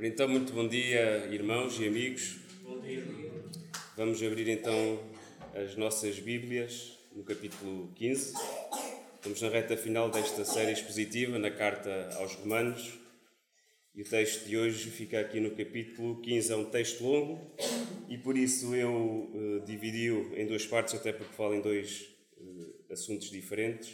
[0.00, 2.38] Ora, então, muito bom dia, irmãos e amigos.
[2.62, 3.04] Bom dia.
[3.98, 4.98] Vamos abrir então
[5.54, 8.32] as nossas Bíblias no capítulo 15.
[9.16, 12.98] Estamos na reta final desta série expositiva, na carta aos Romanos.
[13.94, 16.50] E o texto de hoje fica aqui no capítulo 15.
[16.50, 17.54] É um texto longo
[18.08, 22.08] e por isso eu uh, dividi-o em duas partes, até porque falo em dois
[22.38, 23.92] uh, assuntos diferentes.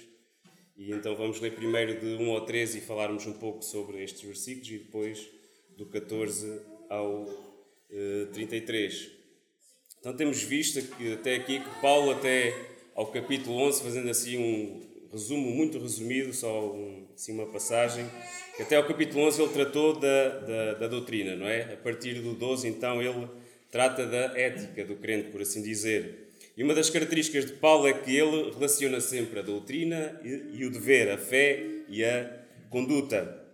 [0.76, 4.22] E então vamos ler primeiro de 1 ao 13 e falarmos um pouco sobre estes
[4.22, 5.35] versículos e depois
[5.76, 9.10] do 14 ao uh, 33.
[10.00, 12.54] Então temos visto que até aqui que Paulo até
[12.94, 18.06] ao capítulo 11, fazendo assim um resumo muito resumido, só um, assim uma passagem,
[18.56, 21.74] que até ao capítulo 11 ele tratou da, da, da doutrina, não é?
[21.74, 23.28] A partir do 12 então ele
[23.70, 26.32] trata da ética do crente, por assim dizer.
[26.56, 30.64] E uma das características de Paulo é que ele relaciona sempre a doutrina e, e
[30.64, 33.45] o dever, a fé e a conduta.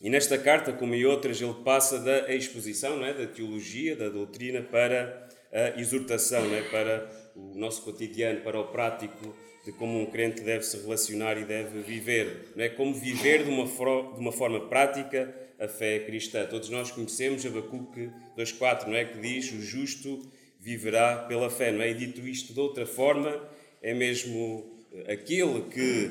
[0.00, 3.14] E nesta carta, como em outras, ele passa da exposição, é?
[3.14, 6.62] da teologia, da doutrina, para a exortação, é?
[6.62, 11.44] para o nosso cotidiano, para o prático de como um crente deve se relacionar e
[11.44, 12.52] deve viver.
[12.56, 12.68] É?
[12.68, 16.46] Como viver de uma, de uma forma prática a fé cristã.
[16.46, 19.04] Todos nós conhecemos Abacuque 2.4, não é?
[19.04, 21.72] que diz o justo viverá pela fé.
[21.72, 21.90] Não é?
[21.90, 23.42] E dito isto de outra forma,
[23.82, 24.75] é mesmo
[25.06, 26.10] aquele que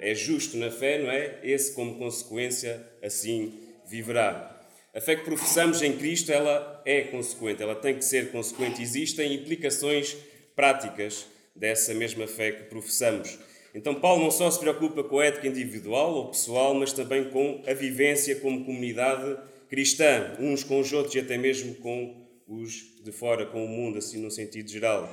[0.00, 1.40] é justo na fé, não é?
[1.42, 3.52] Esse, como consequência, assim
[3.86, 4.58] viverá.
[4.94, 8.82] A fé que professamos em Cristo, ela é consequente, ela tem que ser consequente.
[8.82, 10.16] Existem implicações
[10.56, 13.38] práticas dessa mesma fé que professamos.
[13.74, 17.62] Então, Paulo não só se preocupa com a ética individual ou pessoal, mas também com
[17.66, 19.36] a vivência como comunidade
[19.68, 23.98] cristã, uns com os outros e até mesmo com os de fora, com o mundo,
[23.98, 25.08] assim, no sentido geral.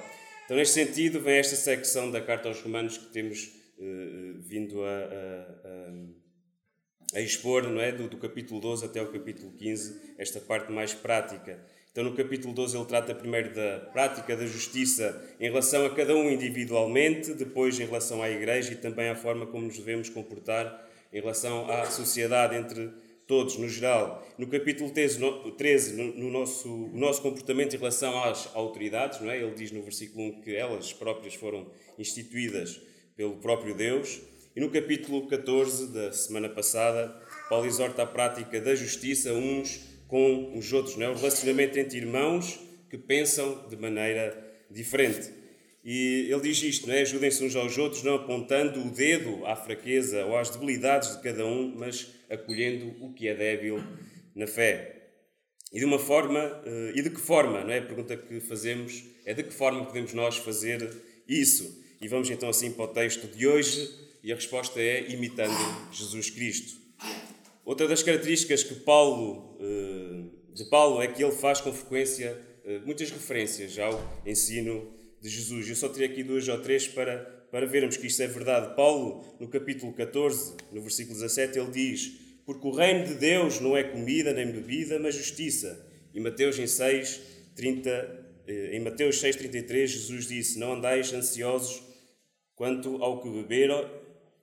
[0.48, 4.88] Então, neste sentido, vem esta secção da Carta aos Romanos que temos uh, vindo a,
[4.88, 5.92] a,
[7.18, 7.92] a, expor, não é?
[7.92, 11.62] Do, do, capítulo 12 até o capítulo 15, esta parte mais prática.
[11.92, 16.16] Então, no capítulo 12, ele trata primeiro da prática da justiça em relação a cada
[16.16, 20.82] um individualmente, depois em relação à Igreja e também à forma como nos devemos comportar
[21.12, 22.90] em relação à sociedade entre
[23.28, 24.26] todos, no geral.
[24.38, 29.20] No capítulo 13, no, 13 no, no, nosso, o nosso comportamento em relação às autoridades,
[29.20, 29.42] não é?
[29.42, 31.68] ele diz no versículo 1 que elas próprias foram
[32.00, 32.82] instituídas
[33.16, 34.22] pelo próprio Deus.
[34.56, 37.14] E no capítulo 14 da semana passada,
[37.50, 41.10] Paulo exorta a prática da justiça uns com os outros, não é?
[41.10, 42.60] o relacionamento entre irmãos
[42.90, 45.30] que pensam de maneira diferente.
[45.90, 47.00] E ele diz isto, é?
[47.00, 51.46] Ajudem-se uns aos outros, não apontando o dedo à fraqueza ou às debilidades de cada
[51.46, 53.82] um, mas acolhendo o que é débil
[54.36, 55.12] na fé.
[55.72, 57.78] E de uma forma, eh, e de que forma, não é?
[57.78, 60.92] A pergunta que fazemos é de que forma podemos nós fazer
[61.26, 61.82] isso?
[62.02, 63.90] E vamos então assim para o texto de hoje,
[64.22, 65.56] e a resposta é imitando
[65.94, 66.82] Jesus Cristo.
[67.64, 72.80] Outra das características que Paulo, eh, de Paulo é que ele faz com frequência eh,
[72.86, 75.70] muitas referências ao ensino de Jesus.
[75.70, 77.20] Eu só tirei aqui duas ou três para,
[77.52, 78.76] para vermos que isto é verdade.
[78.76, 82.12] Paulo, no capítulo 14, no versículo 17, ele diz:
[82.46, 85.86] Porque o reino de Deus não é comida nem bebida, mas justiça.
[86.14, 87.22] E Mateus em 6,
[87.56, 87.90] 30,
[88.48, 91.84] eh, em Mateus 6,33, Jesus disse: Não andais ansiosos
[92.56, 93.70] quanto ao que beber,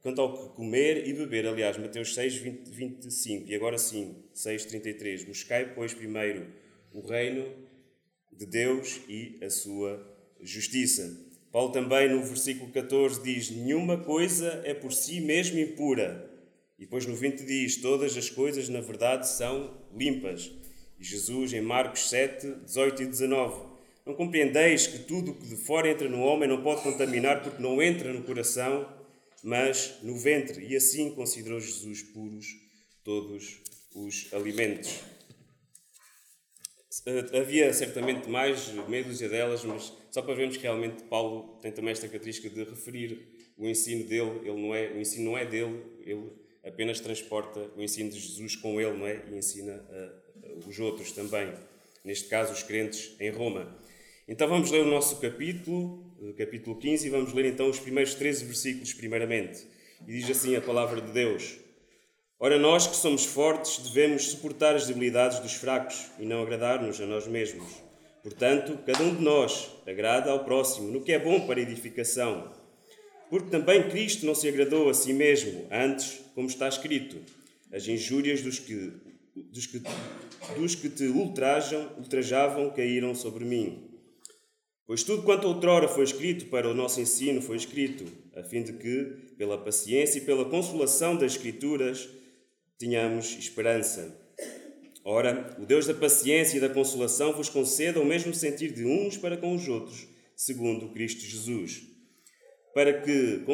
[0.00, 1.46] quanto ao que comer e beber.
[1.46, 3.50] Aliás, Mateus 6, 20, 25.
[3.50, 5.26] E agora sim, 6,33.
[5.26, 6.46] Buscai, pois, primeiro
[6.92, 7.52] o reino
[8.32, 11.16] de Deus e a sua justiça.
[11.52, 16.30] Paulo também no versículo 14 diz: Nenhuma coisa é por si mesmo impura.
[16.78, 20.50] E depois no 20 diz: Todas as coisas na verdade são limpas.
[20.98, 23.60] E Jesus em Marcos 7, 18 e 19:
[24.04, 27.62] Não compreendeis que tudo o que de fora entra no homem não pode contaminar porque
[27.62, 28.88] não entra no coração,
[29.42, 30.66] mas no ventre.
[30.66, 32.46] E assim considerou Jesus puros
[33.04, 33.60] todos
[33.94, 35.13] os alimentos.
[37.06, 41.72] Eh, havia certamente mais, meia dúzia delas, mas só para vermos que realmente Paulo tem
[41.72, 43.18] também esta característica de referir
[43.56, 46.30] o ensino dele, ele não é, o ensino não é dele, ele
[46.64, 49.22] apenas transporta o ensino de Jesus com ele, não é?
[49.30, 51.52] E ensina a, a, os outros também,
[52.04, 53.76] neste caso os crentes em Roma.
[54.26, 58.14] Então vamos ler o nosso capítulo, eh, capítulo 15, e vamos ler então os primeiros
[58.14, 59.66] 13 versículos primeiramente.
[60.06, 61.58] E diz assim a palavra de Deus:
[62.44, 67.06] Ora, nós que somos fortes devemos suportar as debilidades dos fracos e não agradar-nos a
[67.06, 67.64] nós mesmos.
[68.22, 72.52] Portanto, cada um de nós agrada ao próximo no que é bom para edificação.
[73.30, 77.16] Porque também Cristo não se agradou a si mesmo, antes, como está escrito,
[77.72, 78.92] as injúrias dos que,
[79.34, 79.82] dos que,
[80.54, 83.88] dos que te ultrajam, ultrajavam caíram sobre mim.
[84.86, 88.04] Pois tudo quanto outrora foi escrito para o nosso ensino foi escrito,
[88.36, 92.06] a fim de que, pela paciência e pela consolação das Escrituras,
[92.78, 94.20] tínhamos esperança.
[95.04, 99.16] Ora, o Deus da paciência e da consolação vos conceda o mesmo sentir de uns
[99.18, 101.82] para com os outros, segundo Cristo Jesus,
[102.74, 103.44] para que,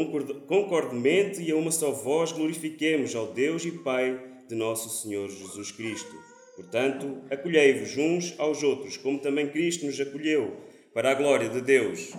[0.46, 5.72] concordemente e a uma só voz, glorifiquemos ao Deus e Pai de nosso Senhor Jesus
[5.72, 6.14] Cristo.
[6.56, 10.56] Portanto, acolhei-vos uns aos outros, como também Cristo nos acolheu,
[10.94, 12.12] para a glória de Deus.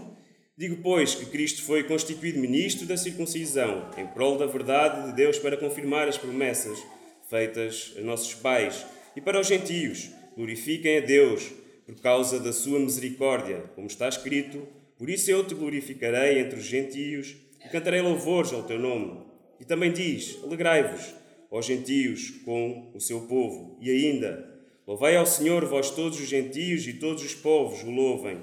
[0.62, 5.40] Digo, pois, que Cristo foi constituído ministro da circuncisão, em prol da verdade de Deus
[5.40, 6.78] para confirmar as promessas
[7.28, 8.86] feitas a nossos pais
[9.16, 10.12] e para os gentios.
[10.38, 11.52] Glorifiquem a Deus
[11.84, 14.62] por causa da sua misericórdia, como está escrito:
[15.00, 17.36] Por isso eu te glorificarei entre os gentios
[17.66, 19.20] e cantarei louvores ao teu nome.
[19.60, 21.12] E também diz: Alegrai-vos,
[21.50, 23.80] ó gentios, com o seu povo.
[23.82, 24.48] E ainda:
[24.86, 28.38] Louvai ao Senhor, vós todos os gentios e todos os povos o louvem.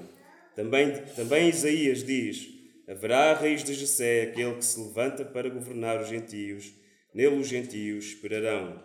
[0.59, 2.49] Também, também Isaías diz:
[2.85, 6.73] Haverá a raiz de Jessé, aquele que se levanta para governar os gentios.
[7.13, 8.83] Nele os gentios esperarão.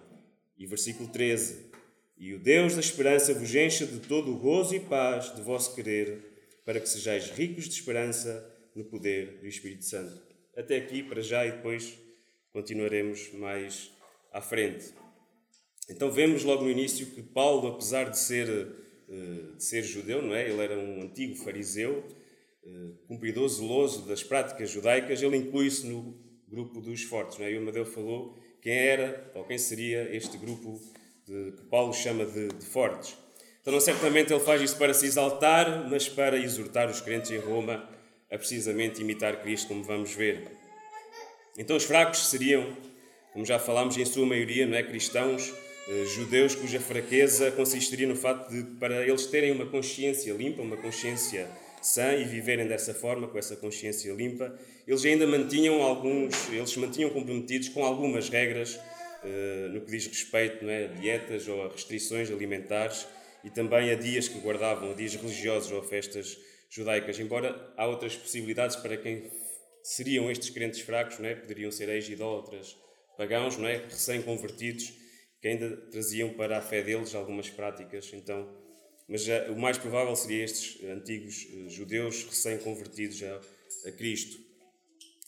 [0.57, 1.73] E versículo 13:
[2.17, 5.75] E o Deus da esperança vos encha de todo o gozo e paz de vosso
[5.75, 6.21] querer,
[6.65, 10.23] para que sejais ricos de esperança no poder do Espírito Santo.
[10.57, 11.99] Até aqui, para já, e depois
[12.53, 13.91] continuaremos mais
[14.33, 14.95] à frente.
[15.91, 20.49] Então vemos logo no início que Paulo, apesar de ser, de ser judeu, não é?
[20.49, 22.05] ele era um antigo fariseu,
[22.67, 26.19] eh, cumpridor zeloso das práticas judaicas, ele inclui-se no
[26.49, 27.39] grupo dos fortes.
[27.39, 27.53] Não é?
[27.53, 30.81] E o Amadeu falou quem era ou quem seria este grupo
[31.27, 33.17] de, que Paulo chama de, de fortes.
[33.61, 37.89] Então, certamente ele faz isso para se exaltar, mas para exortar os crentes em Roma
[38.31, 40.51] a precisamente imitar Cristo, como vamos ver.
[41.57, 42.77] Então, os fracos seriam,
[43.33, 45.64] como já falámos, em sua maioria, não é cristãos, eh,
[46.15, 51.49] judeus cuja fraqueza consistiria no facto de, para eles terem uma consciência limpa, uma consciência
[51.85, 54.59] sã e viverem dessa forma, com essa consciência limpa,
[54.89, 60.07] eles ainda mantinham alguns, eles se mantinham comprometidos com algumas regras uh, no que diz
[60.07, 63.07] respeito é, a dietas ou a restrições alimentares
[63.45, 66.39] e também a dias que guardavam, a dias religiosos ou a festas
[66.71, 69.31] judaicas, embora há outras possibilidades para quem
[69.83, 71.35] seriam estes crentes fracos, não é?
[71.35, 72.75] poderiam ser ex-idólatras,
[73.19, 73.77] pagãos, não é?
[73.77, 74.95] recém-convertidos,
[75.45, 78.49] que ainda traziam para a fé deles algumas práticas, então
[79.07, 83.41] mas já, o mais provável seria estes antigos uh, judeus recém-convertidos a,
[83.87, 84.39] a Cristo.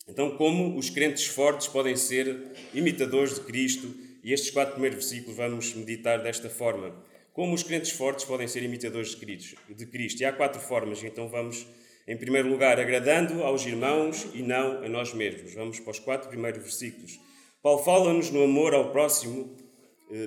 [0.09, 5.37] Então, como os crentes fortes podem ser imitadores de Cristo, e estes quatro primeiros versículos
[5.37, 6.97] vamos meditar desta forma.
[7.35, 9.61] Como os crentes fortes podem ser imitadores de Cristo?
[9.69, 10.23] De Cristo?
[10.23, 11.67] E há quatro formas, então vamos,
[12.09, 15.53] em primeiro lugar, agradando aos irmãos e não a nós mesmos.
[15.53, 17.21] Vamos para os quatro primeiros versículos.
[17.63, 19.66] Paulo fala-nos no amor ao próximo, eh,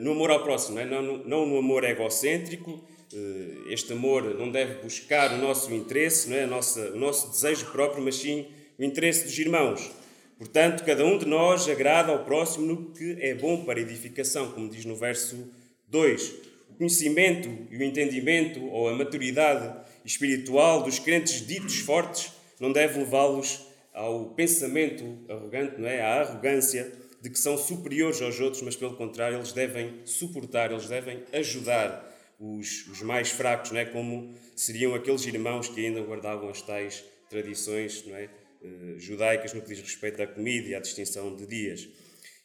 [0.01, 0.85] no amor ao próximo, não, é?
[0.85, 2.83] não, não no amor egocêntrico,
[3.13, 6.45] eh, este amor não deve buscar o nosso interesse, não é?
[6.45, 8.47] Nossa, o nosso desejo próprio, mas sim
[8.77, 9.89] o interesse dos irmãos.
[10.37, 14.69] Portanto, cada um de nós agrada ao próximo no que é bom para edificação, como
[14.69, 15.51] diz no verso
[15.87, 16.33] 2.
[16.69, 19.75] O conhecimento e o entendimento ou a maturidade
[20.05, 26.01] espiritual dos crentes ditos fortes não deve levá-los ao pensamento arrogante, não é?
[26.01, 26.89] À arrogância
[27.21, 32.05] de que são superiores aos outros, mas pelo contrário, eles devem suportar, eles devem ajudar
[32.39, 33.85] os, os mais fracos, não é?
[33.85, 38.29] como seriam aqueles irmãos que ainda guardavam as tais tradições não é?
[38.61, 41.87] Uh, judaicas no que diz respeito à comida e à distinção de dias.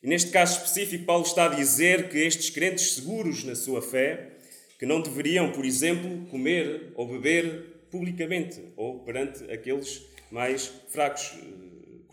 [0.03, 4.32] E neste caso específico, Paulo está a dizer que estes crentes seguros na sua fé,
[4.79, 11.32] que não deveriam, por exemplo, comer ou beber publicamente ou perante aqueles mais fracos,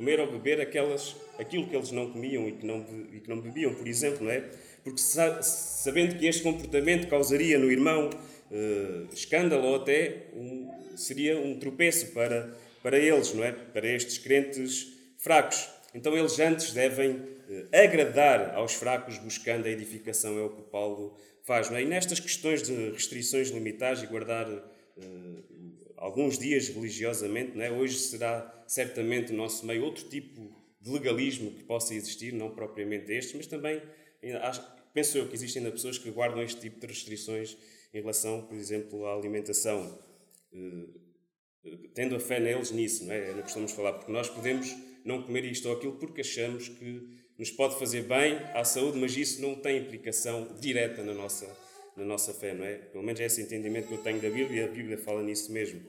[0.02, 3.40] comer ou beber aquelas, aquilo que eles não comiam e que não, e que não
[3.40, 4.50] bebiam, por exemplo, não é?
[4.84, 11.60] porque sabendo que este comportamento causaria no irmão uh, escândalo ou até um, seria um
[11.60, 13.52] tropeço para, para eles, não é?
[13.52, 15.70] Para estes crentes fracos.
[15.94, 21.16] Então eles antes devem uh, agradar aos fracos buscando a edificação, é o que Paulo
[21.44, 21.84] faz, não é?
[21.84, 25.51] E nestas questões de restrições limitares e guardar uh,
[26.02, 27.72] alguns dias religiosamente, não é?
[27.72, 33.12] Hoje será certamente no nosso meio outro tipo de legalismo que possa existir, não propriamente
[33.12, 33.82] este, mas também
[34.42, 37.58] Acho, penso eu que existem ainda pessoas que guardam este tipo de restrições
[37.94, 39.98] em relação, por exemplo, à alimentação,
[40.54, 43.32] eh, tendo a fé neles nisso, não é?
[43.32, 47.20] É estamos a falar, porque nós podemos não comer isto ou aquilo porque achamos que
[47.38, 51.48] nos pode fazer bem à saúde, mas isso não tem implicação direta na nossa,
[51.96, 52.76] na nossa fé, não é?
[52.76, 55.52] Pelo menos é esse entendimento que eu tenho da Bíblia e a Bíblia fala nisso
[55.52, 55.82] mesmo.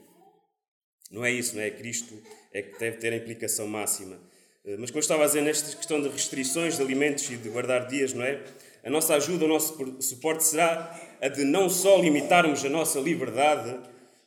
[1.11, 1.69] Não é isso, não é?
[1.69, 4.19] Cristo é que deve ter a implicação máxima.
[4.65, 7.49] Eh, mas como eu estava a dizer, nesta questão de restrições de alimentos e de
[7.49, 8.43] guardar dias, não é?
[8.83, 13.79] A nossa ajuda, o nosso suporte será a de não só limitarmos a nossa liberdade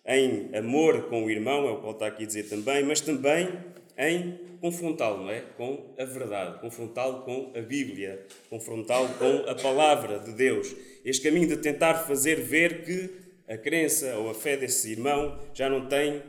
[0.06, 3.00] em amor com o irmão, é o que ele está aqui a dizer também, mas
[3.00, 3.52] também
[3.98, 5.40] em confrontá-lo, não é?
[5.56, 10.74] Com a verdade, confrontá-lo com a Bíblia, confrontá-lo com a palavra de Deus.
[11.04, 13.10] Este caminho de tentar fazer ver que
[13.48, 16.22] a crença ou a fé desse irmão já não tem,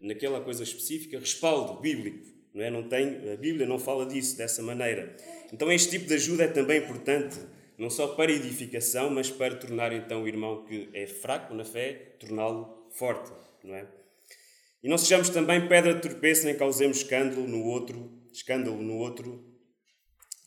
[0.00, 2.36] naquela coisa específica, respaldo bíblico.
[2.54, 2.70] Não, é?
[2.70, 5.14] não tem, a Bíblia não fala disso dessa maneira.
[5.52, 7.38] Então, este tipo de ajuda é também importante,
[7.76, 12.14] não só para edificação, mas para tornar então o irmão que é fraco na fé,
[12.18, 13.30] torná-lo forte.
[13.62, 13.86] Não é?
[14.82, 19.44] E não sejamos também pedra de tropeço, nem causemos escândalo no outro, escândalo no outro.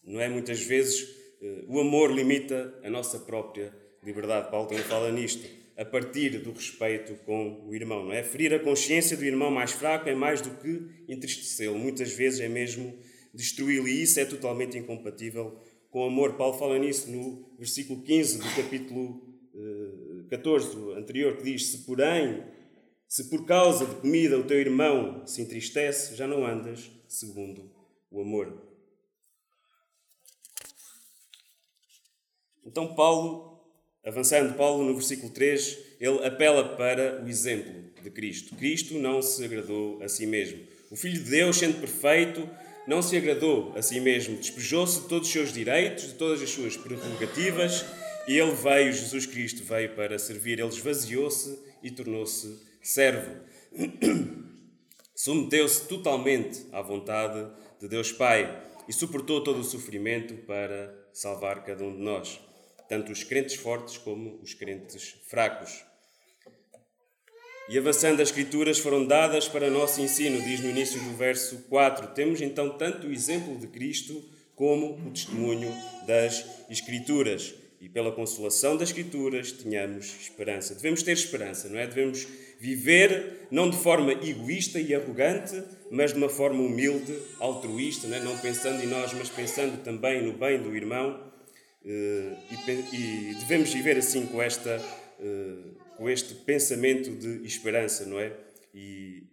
[0.03, 0.29] Não é?
[0.29, 1.07] Muitas vezes
[1.41, 4.49] eh, o amor limita a nossa própria liberdade.
[4.49, 5.45] Paulo também fala nisto.
[5.77, 8.21] A partir do respeito com o irmão, não é?
[8.21, 11.77] Ferir a consciência do irmão mais fraco é mais do que entristecê-lo.
[11.77, 12.97] Muitas vezes é mesmo
[13.33, 15.57] destruí-lo e isso é totalmente incompatível
[15.89, 16.33] com o amor.
[16.33, 19.29] Paulo fala nisso no versículo 15 do capítulo
[20.29, 22.43] 14 eh, anterior, que diz: Se porém
[23.09, 27.71] se por causa de comida o teu irmão se entristece, já não andas segundo
[28.11, 28.55] o amor.
[32.63, 33.59] Então, Paulo,
[34.05, 37.73] avançando, Paulo no versículo 3, ele apela para o exemplo
[38.03, 38.55] de Cristo.
[38.55, 40.59] Cristo não se agradou a si mesmo.
[40.91, 42.47] O Filho de Deus, sendo perfeito,
[42.87, 46.49] não se agradou a si mesmo, despejou-se de todos os seus direitos, de todas as
[46.51, 47.83] suas prerrogativas,
[48.27, 53.41] e ele veio, Jesus Cristo veio para servir, ele esvaziou-se e tornou-se servo.
[55.15, 61.83] Submeteu-se totalmente à vontade de Deus Pai e suportou todo o sofrimento para salvar cada
[61.83, 62.39] um de nós,
[62.87, 65.83] tanto os crentes fortes como os crentes fracos.
[67.69, 72.15] E avançando, as Escrituras foram dadas para nosso ensino, diz no início do verso 4.
[72.15, 75.71] Temos então tanto o exemplo de Cristo como o testemunho
[76.07, 77.53] das Escrituras.
[77.81, 80.75] E pela consolação das Escrituras, tenhamos esperança.
[80.75, 81.87] Devemos ter esperança, não é?
[81.87, 82.27] Devemos
[82.59, 88.19] Viver não de forma egoísta e arrogante, mas de uma forma humilde, altruísta, né?
[88.19, 91.31] não pensando em nós, mas pensando também no bem do irmão.
[91.85, 92.35] Eh,
[92.91, 94.71] e devemos viver assim com, esta,
[95.21, 95.55] eh,
[95.95, 98.35] com este pensamento de esperança, não é?
[98.75, 99.23] E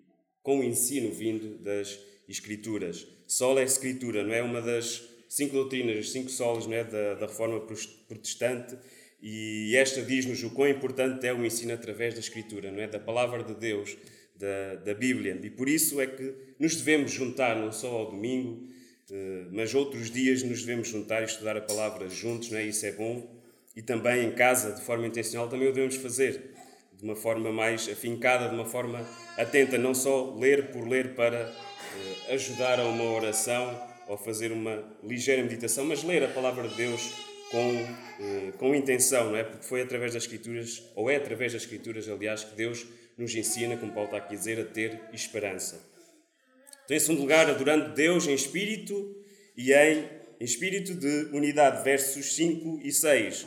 [0.41, 1.99] com o ensino vindo das
[2.29, 3.09] Escrituras.
[3.27, 4.41] Sola é Escritura, não é?
[4.41, 6.85] Uma das cinco doutrinas, cinco solos não é?
[6.85, 7.61] da, da Reforma
[8.09, 8.77] Protestante
[9.21, 12.87] e esta diz-nos o quão importante é o ensino através da Escritura, não é?
[12.87, 13.97] Da palavra de Deus,
[14.37, 15.39] da, da Bíblia.
[15.43, 18.69] E por isso é que nos devemos juntar não só ao domingo,
[19.11, 22.65] eh, mas outros dias nos devemos juntar e estudar a palavra juntos, não é?
[22.65, 23.35] Isso é bom.
[23.75, 26.55] E também em casa, de forma intencional, também o devemos fazer
[26.97, 29.07] de uma forma mais afincada, de uma forma
[29.37, 31.39] atenta, não só ler por ler para
[32.29, 36.75] eh, ajudar a uma oração ou fazer uma ligeira meditação, mas ler a palavra de
[36.75, 37.13] Deus
[37.51, 37.73] com,
[38.21, 39.45] eh, com intenção, não é?
[39.45, 42.87] Porque foi através das Escrituras, ou é através das Escrituras, aliás, que Deus
[43.17, 45.81] nos ensina, como Paulo está aqui a dizer, a ter esperança.
[46.85, 49.17] Então, em segundo lugar, adorando Deus em espírito
[49.57, 50.05] e em,
[50.39, 53.47] espírito de unidade, versos 5 e 6.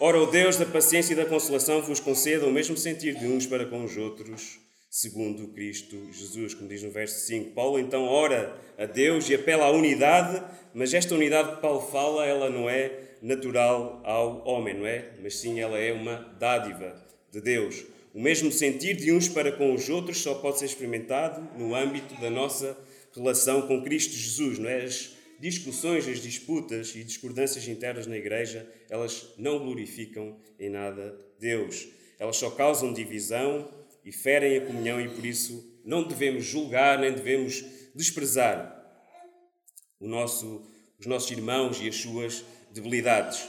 [0.00, 3.46] Ora, o Deus da paciência e da consolação vos conceda o mesmo sentir de uns
[3.46, 4.60] para com os outros,
[5.00, 7.52] segundo Cristo Jesus, como diz no verso 5.
[7.52, 10.42] Paulo então ora a Deus e apela à unidade,
[10.74, 15.12] mas esta unidade que Paulo fala, ela não é natural ao homem, não é?
[15.22, 17.00] Mas sim, ela é uma dádiva
[17.30, 17.84] de Deus.
[18.12, 22.20] O mesmo sentir de uns para com os outros só pode ser experimentado no âmbito
[22.20, 22.76] da nossa
[23.14, 24.82] relação com Cristo Jesus, não é?
[24.82, 31.86] As discussões, as disputas e discordâncias internas na igreja, elas não glorificam em nada Deus.
[32.18, 37.12] Elas só causam divisão, e ferem a comunhão, e por isso não devemos julgar nem
[37.12, 37.64] devemos
[37.94, 38.78] desprezar
[40.00, 40.62] nosso,
[40.98, 43.48] os nossos irmãos e as suas debilidades.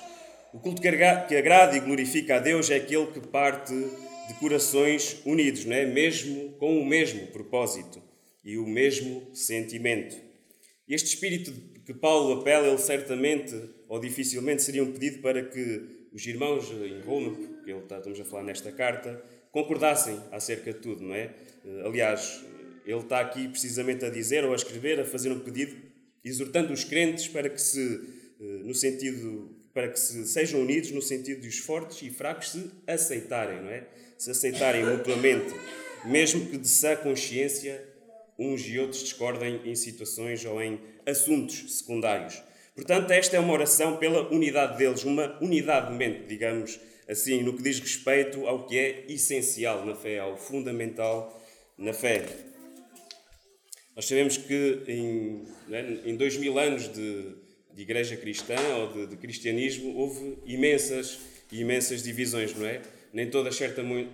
[0.53, 5.65] O culto que agrada e glorifica a Deus é aquele que parte de corações unidos,
[5.65, 5.85] não é?
[5.85, 8.01] mesmo com o mesmo propósito
[8.43, 10.17] e o mesmo sentimento.
[10.87, 11.51] Este espírito
[11.85, 13.55] que Paulo apela, ele certamente
[13.87, 18.19] ou dificilmente seria um pedido para que os irmãos em Roma, porque ele está, estamos
[18.19, 21.31] a falar nesta carta, concordassem acerca de tudo, não é?
[21.65, 22.43] Eh, aliás,
[22.85, 25.75] ele está aqui precisamente a dizer ou a escrever, a fazer um pedido,
[26.23, 28.01] exortando os crentes para que se,
[28.41, 32.51] eh, no sentido, para que se sejam unidos no sentido de os fortes e fracos
[32.51, 33.87] se aceitarem, não é?
[34.17, 35.53] Se aceitarem mutuamente,
[36.05, 37.87] mesmo que de sã consciência
[38.37, 42.41] uns e outros discordem em situações ou em assuntos secundários.
[42.73, 46.79] Portanto, esta é uma oração pela unidade deles, uma unidade de mente, digamos,
[47.09, 51.43] assim, no que diz respeito ao que é essencial na fé, ao fundamental
[51.75, 52.23] na fé.
[53.95, 57.33] Nós sabemos que em, né, em dois mil anos de,
[57.73, 61.19] de igreja cristã ou de, de, cristianismo houve imensas
[61.51, 62.79] imensas divisões, não é?
[63.11, 64.07] Nem todas, certamente,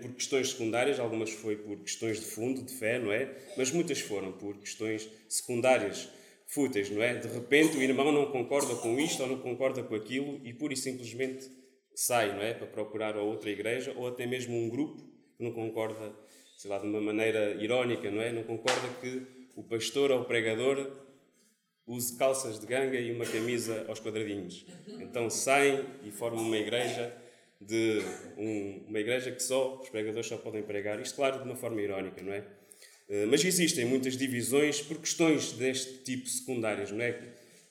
[0.00, 3.30] por questões secundárias, algumas foi por questões de fundo, de fé, não é?
[3.58, 6.08] Mas muitas foram por questões secundárias,
[6.46, 7.14] fúteis, não é?
[7.14, 10.72] De repente o irmão não concorda com isto ou não concorda com aquilo e pura
[10.72, 11.57] e simplesmente
[12.00, 12.54] sai, não é?
[12.54, 15.02] Para procurar outra igreja ou até mesmo um grupo
[15.36, 16.12] que não concorda,
[16.56, 18.30] sei lá, de uma maneira irónica, não é?
[18.30, 19.22] Não concorda que
[19.56, 20.90] o pastor ou o pregador
[21.86, 24.64] use calças de ganga e uma camisa aos quadradinhos.
[25.00, 27.12] Então saem e formam uma igreja
[27.60, 28.00] de
[28.36, 31.00] um, uma igreja que só os pregadores só podem pregar.
[31.00, 32.44] Isto, claro, de uma forma irónica, não é?
[33.08, 37.18] Eh, mas existem muitas divisões por questões deste tipo secundárias, não é?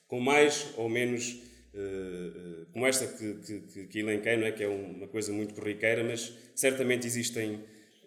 [0.06, 1.38] Com mais ou menos,
[2.72, 4.52] como esta que, que, que elenquei, não é?
[4.52, 7.60] Que é uma coisa muito corriqueira, mas certamente existem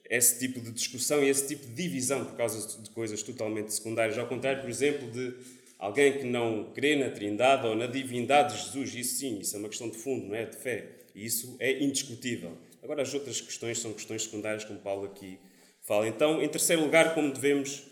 [0.09, 4.17] esse tipo de discussão e esse tipo de divisão por causa de coisas totalmente secundárias.
[4.17, 5.33] Ao contrário, por exemplo, de
[5.81, 8.95] alguém que não crê na Trindade ou na divindade de Jesus.
[8.95, 10.45] Isso sim, isso é uma questão de fundo, não é?
[10.45, 10.85] De fé.
[11.15, 12.55] E isso é indiscutível.
[12.83, 15.39] Agora, as outras questões são questões secundárias, como Paulo aqui
[15.81, 16.07] fala.
[16.07, 17.83] Então, em terceiro lugar, como devemos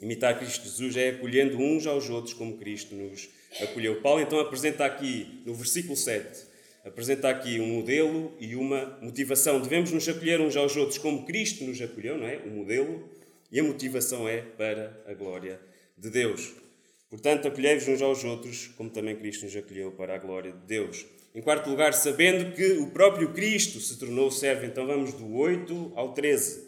[0.00, 3.28] imitar Cristo Jesus, é acolhendo uns aos outros como Cristo nos
[3.60, 4.00] acolheu.
[4.00, 6.46] Paulo então apresenta aqui, no versículo 7,
[6.84, 9.60] apresenta aqui um modelo e uma motivação.
[9.60, 12.36] Devemos nos acolher uns aos outros como Cristo nos acolheu, não é?
[12.38, 13.08] O modelo
[13.50, 15.60] e a motivação é para a glória
[15.96, 16.52] de Deus.
[17.08, 21.06] Portanto, acolhei-vos uns aos outros, como também Cristo nos acolheu para a glória de Deus.
[21.34, 24.64] Em quarto lugar, sabendo que o próprio Cristo se tornou servo.
[24.64, 26.66] Então vamos do 8 ao 13.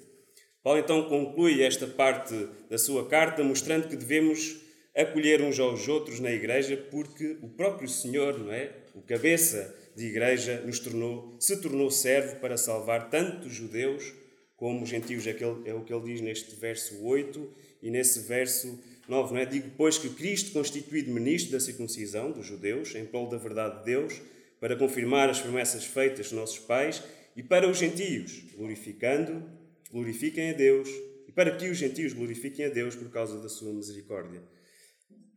[0.62, 2.34] Paulo então conclui esta parte
[2.68, 4.56] da sua carta mostrando que devemos
[4.98, 8.72] acolher uns aos outros na igreja porque o próprio Senhor, não é?
[8.94, 14.12] O cabeça de igreja nos tornou, se tornou servo para salvar tanto os judeus
[14.56, 15.24] como os gentios.
[15.26, 17.48] É, é o que ele diz neste verso 8
[17.80, 18.78] e nesse verso
[19.08, 19.46] 9, não é?
[19.46, 23.84] Digo, pois, que Cristo, constituído ministro da circuncisão dos judeus, em prol da verdade de
[23.84, 24.20] Deus,
[24.60, 27.02] para confirmar as promessas feitas aos nossos pais,
[27.36, 29.44] e para os gentios, glorificando,
[29.92, 30.88] glorifiquem a Deus,
[31.28, 34.42] e para que os gentios glorifiquem a Deus por causa da sua misericórdia.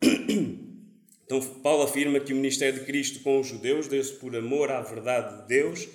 [1.24, 4.82] Então, Paulo afirma que o ministério de Cristo com os judeus deu-se por amor à
[4.82, 5.88] verdade de Deus,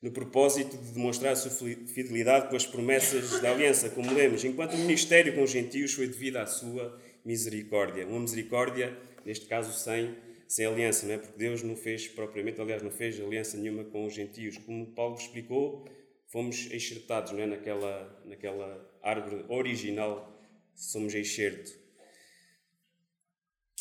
[0.00, 1.50] no propósito de demonstrar a sua
[1.88, 6.06] fidelidade com as promessas da aliança, como lemos, enquanto o ministério com os gentios foi
[6.06, 8.06] devido à sua misericórdia.
[8.06, 10.14] Uma misericórdia, neste caso, sem,
[10.46, 11.18] sem aliança, não é?
[11.18, 14.58] porque Deus não fez propriamente, aliás, não fez aliança nenhuma com os gentios.
[14.58, 15.88] Como Paulo explicou,
[16.28, 17.46] fomos enxertados não é?
[17.46, 20.40] naquela, naquela árvore original,
[20.76, 21.87] somos enxerto.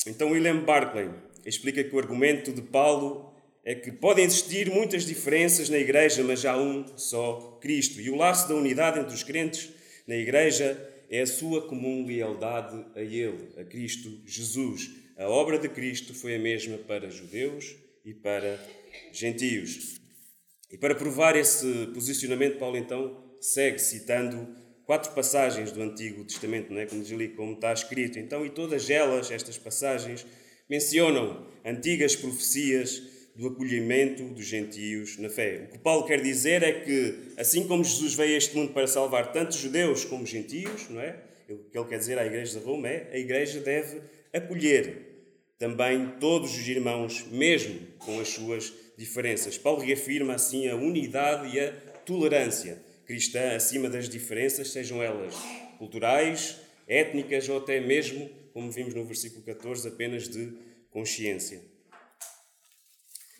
[0.07, 1.09] Então, William Barclay
[1.45, 6.45] explica que o argumento de Paulo é que podem existir muitas diferenças na igreja, mas
[6.45, 7.99] há um só Cristo.
[7.99, 9.69] E o laço da unidade entre os crentes
[10.07, 14.89] na igreja é a sua comum lealdade a Ele, a Cristo Jesus.
[15.17, 18.57] A obra de Cristo foi a mesma para judeus e para
[19.11, 19.99] gentios.
[20.71, 24.47] E para provar esse posicionamento, Paulo então segue citando
[24.87, 26.85] quatro passagens do Antigo Testamento, não é?
[26.85, 28.17] como, diz como está escrito.
[28.17, 30.25] Então, e todas elas, estas passagens,
[30.69, 33.03] mencionam antigas profecias
[33.35, 35.67] do acolhimento dos gentios na fé.
[35.67, 38.87] O que Paulo quer dizer é que, assim como Jesus veio a este mundo para
[38.87, 41.17] salvar tanto judeus como gentios, não é?
[41.49, 44.01] O que ele quer dizer à Igreja de Roma é a Igreja deve
[44.33, 45.05] acolher
[45.59, 49.57] também todos os irmãos, mesmo com as suas diferenças.
[49.57, 51.71] Paulo reafirma assim a unidade e a
[52.05, 55.33] tolerância cristã acima das diferenças, sejam elas
[55.77, 60.51] culturais, étnicas ou até mesmo, como vimos no versículo 14, apenas de
[60.91, 61.61] consciência.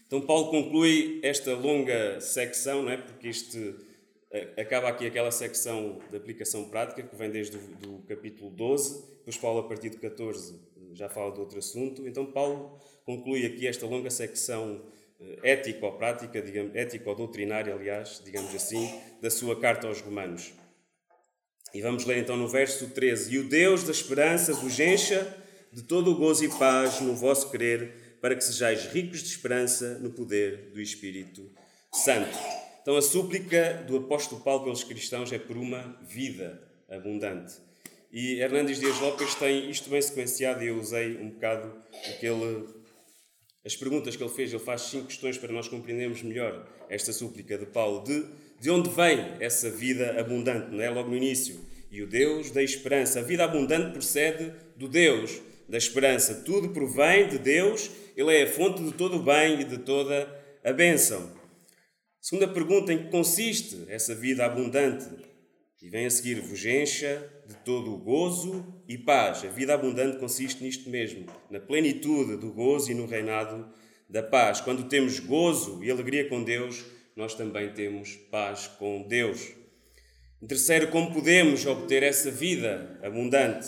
[0.05, 2.97] Então, Paulo conclui esta longa secção, não é?
[2.97, 3.75] porque este,
[4.31, 9.35] eh, acaba aqui aquela secção de aplicação prática que vem desde o capítulo 12, depois
[9.35, 10.61] Paulo, a partir do 14,
[10.93, 12.07] já fala de outro assunto.
[12.07, 14.81] Então, Paulo conclui aqui esta longa secção
[15.43, 16.37] ético-prática,
[16.73, 20.53] ético-doutrinária, aliás, digamos assim, da sua carta aos Romanos.
[21.73, 25.35] E vamos ler então no verso 13: E o Deus da esperança vos encha
[25.71, 29.99] de todo o gozo e paz no vosso querer para que sejais ricos de esperança
[29.99, 31.51] no poder do Espírito
[31.91, 32.37] Santo.
[32.81, 37.55] Então, a súplica do apóstolo Paulo pelos cristãos é por uma vida abundante.
[38.11, 41.75] E Hernandes Dias Lopes tem isto bem sequenciado e eu usei um bocado
[42.07, 42.65] aquele,
[43.67, 44.51] as perguntas que ele fez.
[44.51, 48.03] Ele faz cinco questões para nós compreendermos melhor esta súplica de Paulo.
[48.03, 48.25] De,
[48.59, 50.71] de onde vem essa vida abundante?
[50.71, 50.89] Não é?
[50.89, 51.59] Logo no início.
[51.91, 53.19] E o Deus da esperança.
[53.19, 56.33] A vida abundante procede do Deus da esperança.
[56.33, 60.27] Tudo provém de Deus ele é a fonte de todo o bem e de toda
[60.63, 61.31] a bênção.
[62.19, 65.05] Segunda pergunta, em que consiste essa vida abundante?
[65.83, 69.43] E vem a seguir, vos encha de todo o gozo e paz.
[69.43, 73.67] A vida abundante consiste nisto mesmo, na plenitude do gozo e no reinado
[74.09, 74.61] da paz.
[74.61, 79.51] Quando temos gozo e alegria com Deus, nós também temos paz com Deus.
[80.41, 83.67] Em terceiro, como podemos obter essa vida abundante?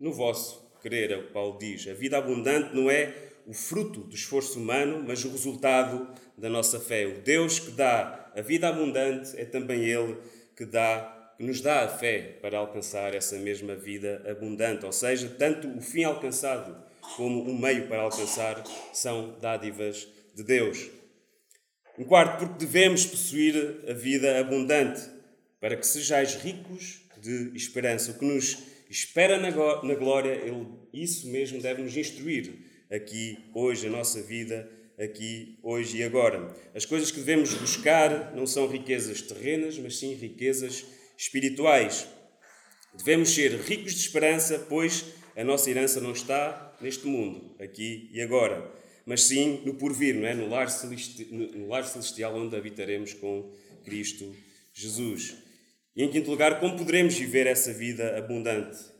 [0.00, 1.86] No vosso querer, é o que Paulo diz.
[1.86, 3.14] A vida abundante não é
[3.46, 7.06] o fruto do esforço humano, mas o resultado da nossa fé.
[7.06, 10.16] O Deus que dá a vida abundante é também Ele
[10.56, 14.86] que dá que nos dá a fé para alcançar essa mesma vida abundante.
[14.86, 16.80] Ou seja, tanto o fim alcançado
[17.16, 20.88] como o meio para alcançar são dádivas de Deus.
[21.98, 25.00] Em quarto, porque devemos possuir a vida abundante,
[25.60, 28.12] para que sejais ricos de esperança.
[28.12, 29.50] O que nos espera na
[29.96, 30.38] glória,
[30.92, 32.52] isso mesmo deve nos instruir
[32.88, 36.54] aqui, hoje, a nossa vida, aqui, hoje e agora.
[36.72, 42.06] As coisas que devemos buscar não são riquezas terrenas, mas sim riquezas espirituais.
[42.94, 48.20] Devemos ser ricos de esperança, pois a nossa herança não está neste mundo, aqui e
[48.20, 48.70] agora,
[49.06, 50.34] mas sim no porvir, não é?
[50.34, 50.66] no, lar
[51.30, 53.50] no lar celestial onde habitaremos com
[53.84, 54.34] Cristo
[54.74, 55.36] Jesus.
[55.94, 58.92] E em quinto lugar, como poderemos viver essa vida abundante?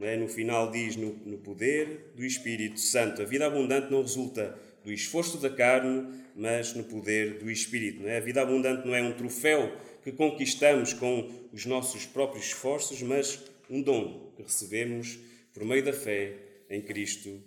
[0.00, 0.16] É?
[0.16, 3.20] No final diz no, no poder do Espírito Santo.
[3.20, 8.02] A vida abundante não resulta do esforço da carne, mas no poder do Espírito.
[8.02, 8.16] Não é?
[8.16, 13.42] A vida abundante não é um troféu que conquistamos com os nossos próprios esforços, mas
[13.68, 15.18] um dom que recebemos
[15.52, 16.36] por meio da fé
[16.68, 17.42] em Cristo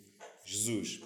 [0.45, 1.01] Jesus.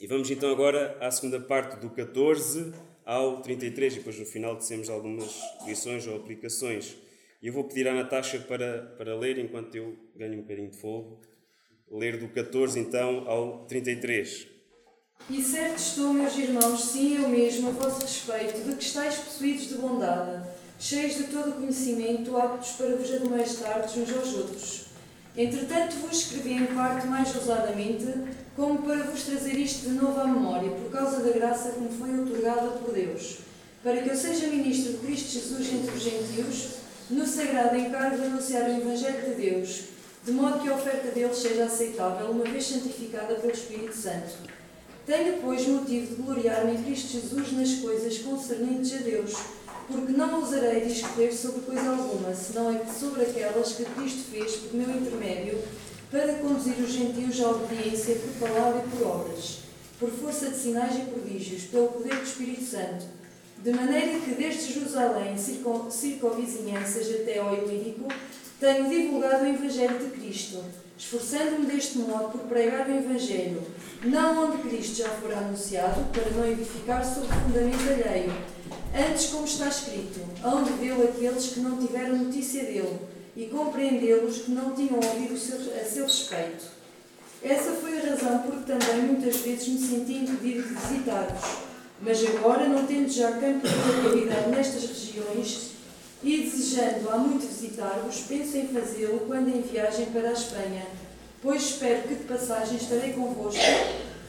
[0.00, 2.72] E vamos então agora à segunda parte do 14
[3.04, 6.96] ao 33, e depois no final dissemos algumas lições ou aplicações.
[7.40, 10.76] E eu vou pedir à Natasha para, para ler, enquanto eu ganho um bocadinho de
[10.76, 11.20] fogo,
[11.90, 14.57] ler do 14 então ao 33.
[15.30, 19.68] E certo estou, meus irmãos, sim, eu mesmo, a vosso respeito, de que estáis possuídos
[19.68, 20.40] de bondade,
[20.80, 24.86] cheios de todo o conhecimento, aptos para vos admoestar uns aos outros.
[25.36, 28.06] Entretanto, vos escrevi em parte mais ousadamente,
[28.56, 31.90] como para vos trazer isto de novo à memória, por causa da graça que me
[31.90, 33.40] foi otorgada por Deus,
[33.84, 36.68] para que eu seja ministro de Cristo Jesus entre os gentios,
[37.10, 39.82] no sagrado encargo de anunciar o Evangelho de Deus,
[40.24, 44.56] de modo que a oferta deles seja aceitável, uma vez santificada pelo Espírito Santo
[45.08, 49.32] tenho, pois, motivo de gloriar-me em Cristo Jesus nas coisas concernentes a Deus,
[49.88, 54.74] porque não ousarei discorrer sobre coisa alguma, senão é sobre aquelas que Cristo fez por
[54.74, 55.58] meu intermédio,
[56.10, 59.60] para conduzir os gentios à obediência por palavra e por obras,
[59.98, 63.06] por força de sinais e prodígios, pelo poder do Espírito Santo,
[63.64, 68.08] de maneira que desde Jerusalém, circunvizinhanças até ao Ilírico,
[68.60, 70.62] tenho divulgado o Evangelho de Cristo,
[70.98, 73.62] esforçando-me deste modo por pregar o Evangelho,
[74.04, 78.32] não onde Cristo já fora anunciado, para não edificar sobre fundamento alheio.
[78.94, 82.98] Antes, como está escrito, onde deu aqueles que não tiveram notícia dele,
[83.36, 86.78] e compreendê-los que não tinham ouvido a seu respeito.
[87.42, 91.58] Essa foi a razão por que também muitas vezes me senti impedido de visitar-vos.
[92.00, 95.70] Mas agora, não tendo já campo de localidade nestas regiões,
[96.22, 100.84] e desejando há muito visitar-vos, penso em fazê-lo quando em viagem para a Espanha
[101.42, 103.62] pois espero que de passagem estarei convosco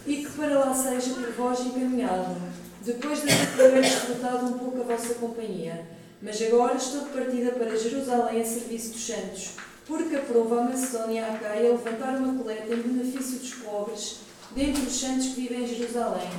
[0.06, 2.36] e que para lá seja por vós encaminhado,
[2.82, 5.86] depois de haver desfrutado um pouco a vossa companhia.
[6.22, 9.52] Mas agora estou de partida para Jerusalém a serviço dos santos,
[9.86, 14.18] porque aprova a Macedónia a Caia levantar uma coleta em benefício dos pobres,
[14.52, 16.30] dentre os santos que vivem em Jerusalém.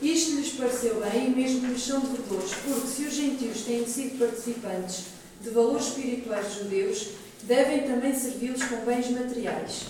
[0.00, 4.18] Isto lhes pareceu bem e mesmo lhes são devedores, porque se os gentios têm sido
[4.18, 5.04] participantes
[5.40, 7.08] de valores espirituais judeus,
[7.42, 9.86] devem também servi-los com bens materiais.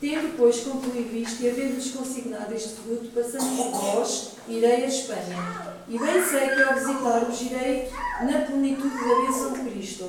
[0.00, 5.76] Tendo, pois, concluído isto e havendo-lhes consignado este fruto, passando por vós, irei a Espanha.
[5.88, 7.88] E bem sei que ao visitar-vos irei
[8.22, 10.08] na plenitude da bênção de Cristo.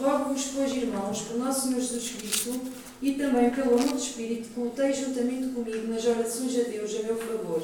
[0.00, 2.60] Rogo-vos, pois, irmãos, por nosso Senhor Jesus Cristo
[3.00, 7.02] e também pelo amor do Espírito, que lutei juntamente comigo nas orações a Deus a
[7.04, 7.62] meu favor,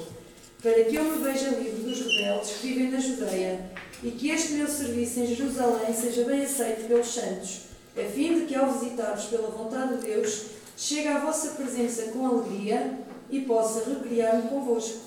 [0.63, 3.71] para que eu me veja livre dos rebeldes que vivem na Judeia
[4.03, 7.61] e que este meu serviço em Jerusalém seja bem aceito pelos santos,
[7.97, 12.27] a fim de que, ao visitar-vos pela vontade de Deus, chegue à vossa presença com
[12.27, 12.99] alegria
[13.31, 15.01] e possa recriar-me convosco.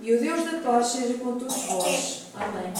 [0.00, 2.26] E o Deus da paz seja com todos vós.
[2.34, 2.72] Amém.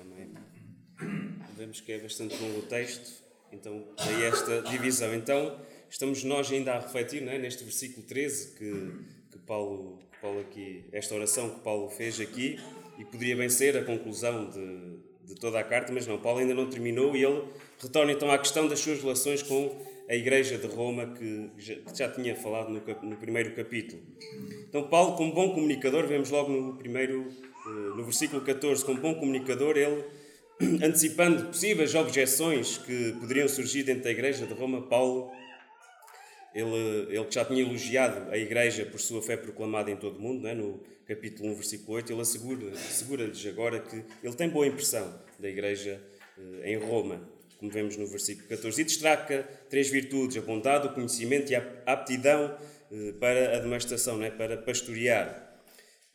[0.00, 1.36] Amém.
[1.56, 5.14] Vemos que é bastante longo o texto, então daí esta divisão.
[5.14, 5.56] Então,
[5.88, 8.92] estamos nós ainda a refletir é, neste versículo 13 que,
[9.30, 12.58] que Paulo, Paulo aqui, esta oração que Paulo fez aqui,
[12.98, 16.52] e poderia bem ser a conclusão de, de toda a carta, mas não, Paulo ainda
[16.52, 17.44] não terminou e ele
[17.78, 21.96] retorna então à questão das suas relações com a Igreja de Roma que já, que
[21.96, 24.02] já tinha falado no, no, primeiro capítulo.
[24.68, 29.14] Então, Paulo, como bom comunicador, vemos logo no primeiro, eh, no versículo 14, como bom
[29.14, 30.04] comunicador, ele,
[30.84, 35.30] antecipando possíveis objeções que poderiam surgir dentro da Igreja de Roma, Paulo
[36.52, 40.48] ele, ele já tinha elogiado a Igreja por sua fé proclamada em todo o mundo,
[40.48, 40.54] é?
[40.54, 45.48] no capítulo 1, versículo 8, ele assegura-lhes assegura agora que ele tem boa impressão da
[45.48, 46.02] Igreja
[46.36, 47.28] eh, em Roma,
[47.60, 48.80] como vemos no versículo 14.
[48.80, 52.56] E destaca três virtudes: a bondade, o conhecimento e a aptidão
[52.90, 54.30] eh, para a demonstração, é?
[54.30, 55.60] para pastorear.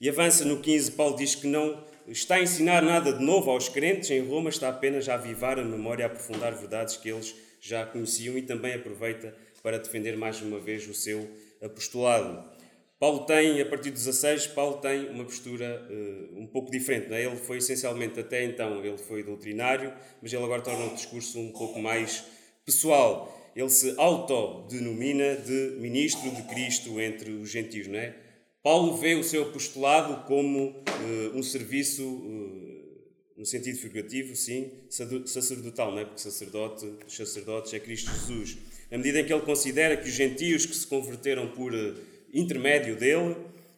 [0.01, 3.69] E avança no 15, Paulo diz que não está a ensinar nada de novo aos
[3.69, 7.85] crentes em Roma, está apenas a avivar a memória, a aprofundar verdades que eles já
[7.85, 11.29] conheciam e também aproveita para defender mais uma vez o seu
[11.61, 12.54] apostolado.
[12.97, 17.09] Paulo tem, a partir de 16, Paulo tem uma postura uh, um pouco diferente.
[17.09, 17.25] Não é?
[17.25, 21.51] Ele foi essencialmente, até então, ele foi doutrinário, mas ele agora torna o discurso um
[21.51, 22.23] pouco mais
[22.65, 23.51] pessoal.
[23.53, 27.87] Ele se autodenomina de ministro de Cristo entre os gentios.
[27.87, 28.15] Não é?
[28.63, 32.85] Paulo vê o seu apostolado como uh, um serviço, uh,
[33.37, 34.71] no sentido figurativo, sim,
[35.25, 36.05] sacerdotal, não é?
[36.05, 38.57] porque sacerdote, sacerdotes é Cristo Jesus
[38.89, 41.73] na medida em que ele considera que os gentios que se converteram por
[42.35, 43.35] intermédio dele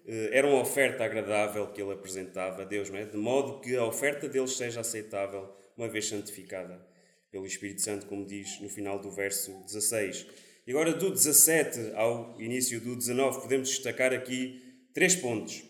[0.08, 3.06] eh, eram uma oferta agradável que ele apresentava a Deus, é?
[3.06, 6.82] de modo que a oferta deles seja aceitável, uma vez santificada
[7.30, 10.26] pelo Espírito Santo, como diz no final do verso 16.
[10.66, 14.62] E agora, do 17 ao início do 19, podemos destacar aqui
[14.94, 15.64] três pontos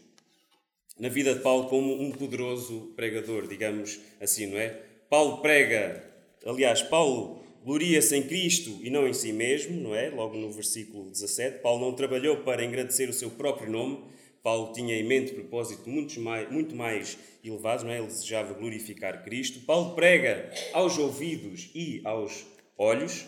[0.99, 4.69] na vida de Paulo como um poderoso pregador, digamos assim, não é?
[5.09, 6.03] Paulo prega,
[6.45, 10.09] aliás, Paulo gloria-se em Cristo e não em si mesmo, não é?
[10.09, 14.05] Logo no versículo 17, Paulo não trabalhou para engrandecer o seu próprio nome,
[14.41, 17.97] Paulo tinha em mente propósito muito mais, muito mais elevado, não é?
[17.97, 19.59] Ele desejava glorificar Cristo.
[19.65, 22.45] Paulo prega aos ouvidos e aos
[22.77, 23.25] olhos,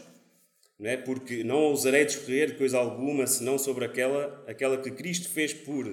[0.80, 0.96] não é?
[0.96, 5.86] Porque não ousarei discorrer coisa alguma senão sobre aquela, aquela que Cristo fez por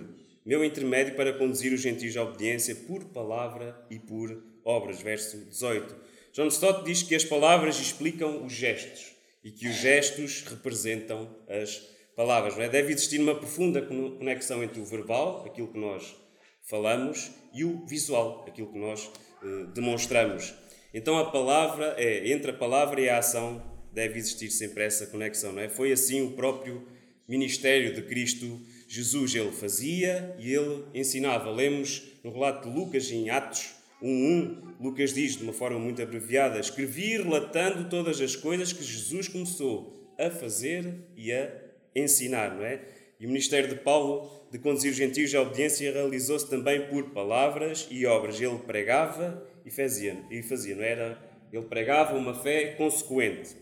[0.45, 5.03] meu intermédio para conduzir os gentios à obediência por palavra e por obras.
[5.03, 6.16] Verso 18.
[6.37, 11.81] John Stott diz que as palavras explicam os gestos e que os gestos representam as
[12.15, 12.59] palavras.
[12.59, 12.69] É?
[12.69, 16.15] Deve existir uma profunda conexão entre o verbal, aquilo que nós
[16.61, 19.11] falamos, e o visual, aquilo que nós
[19.43, 20.53] eh, demonstramos.
[20.93, 25.55] Então a palavra é, entre a palavra e a ação, deve existir sempre essa conexão.
[25.55, 25.71] Não é?
[25.71, 26.87] Foi assim o próprio
[27.27, 29.35] ministério de Cristo Jesus.
[29.35, 31.51] Ele fazia e ele ensinava.
[31.51, 36.61] Lemos no relato de Lucas em Atos 1.1, Lucas diz de uma forma muito abreviada:
[36.61, 41.51] Escrevi relatando todas as coisas que Jesus começou a fazer e a
[41.95, 42.81] ensinar, não é?
[43.19, 47.89] E o ministério de Paulo de conduzir os gentios à obediência realizou-se também por palavras
[47.91, 48.41] e obras.
[48.41, 51.19] Ele pregava e fazia, e fazia, não era?
[51.53, 53.57] Ele pregava uma fé consequente.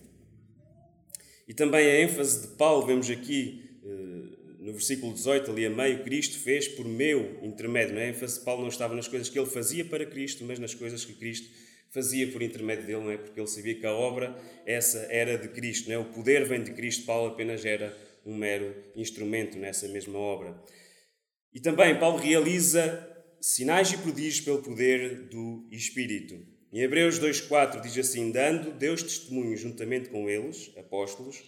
[1.46, 3.63] E também a ênfase de Paulo, vemos aqui
[4.64, 7.94] no versículo 18, ali a meio, Cristo fez por meu intermédio.
[7.94, 8.14] Não é?
[8.42, 11.50] Paulo não estava nas coisas que ele fazia para Cristo, mas nas coisas que Cristo
[11.90, 13.18] fazia por intermédio dele, não é?
[13.18, 15.98] Porque ele sabia que a obra essa era de Cristo, não é?
[15.98, 20.58] O poder vem de Cristo, Paulo apenas era um mero instrumento nessa mesma obra.
[21.52, 23.06] E também Paulo realiza
[23.38, 26.34] sinais e prodígios pelo poder do Espírito.
[26.72, 31.44] Em Hebreus 2:4 diz assim: dando Deus testemunho juntamente com eles, apóstolos,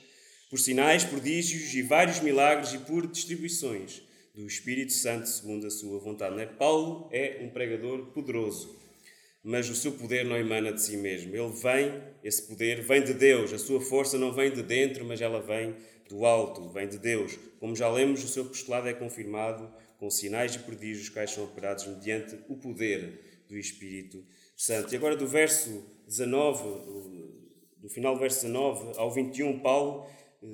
[0.48, 4.02] por sinais, prodígios e vários milagres e por distribuições
[4.34, 6.38] do Espírito Santo segundo a sua vontade.
[6.40, 6.46] É?
[6.46, 8.76] Paulo é um pregador poderoso,
[9.42, 11.34] mas o seu poder não emana de si mesmo.
[11.34, 13.52] Ele vem, esse poder vem de Deus.
[13.52, 15.74] A sua força não vem de dentro, mas ela vem
[16.08, 17.38] do alto, vem de Deus.
[17.58, 21.86] Como já lemos, o seu postulado é confirmado com sinais e prodígios que são operados
[21.86, 24.22] mediante o poder do Espírito
[24.56, 24.92] Santo.
[24.92, 26.62] E agora do verso 19,
[27.78, 30.06] do final do verso 19 ao 21, Paulo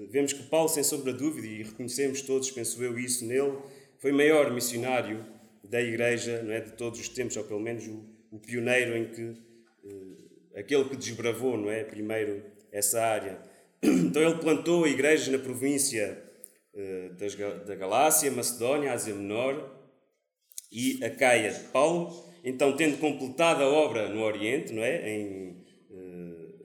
[0.09, 3.59] Vemos que Paulo, sem sombra de dúvida, e reconhecemos todos, penso eu, isso nele,
[3.99, 5.25] foi maior missionário
[5.63, 9.11] da Igreja não é, de todos os tempos, ou pelo menos o, o pioneiro em
[9.11, 10.17] que, uh,
[10.57, 13.39] aquele que desbravou não é, primeiro essa área.
[13.83, 16.23] Então ele plantou igrejas na província
[16.73, 19.79] uh, das, da Galácia, Macedónia, Ásia Menor
[20.71, 21.53] e Acaia.
[21.73, 25.42] Paulo, então, tendo completado a obra no Oriente, não é, em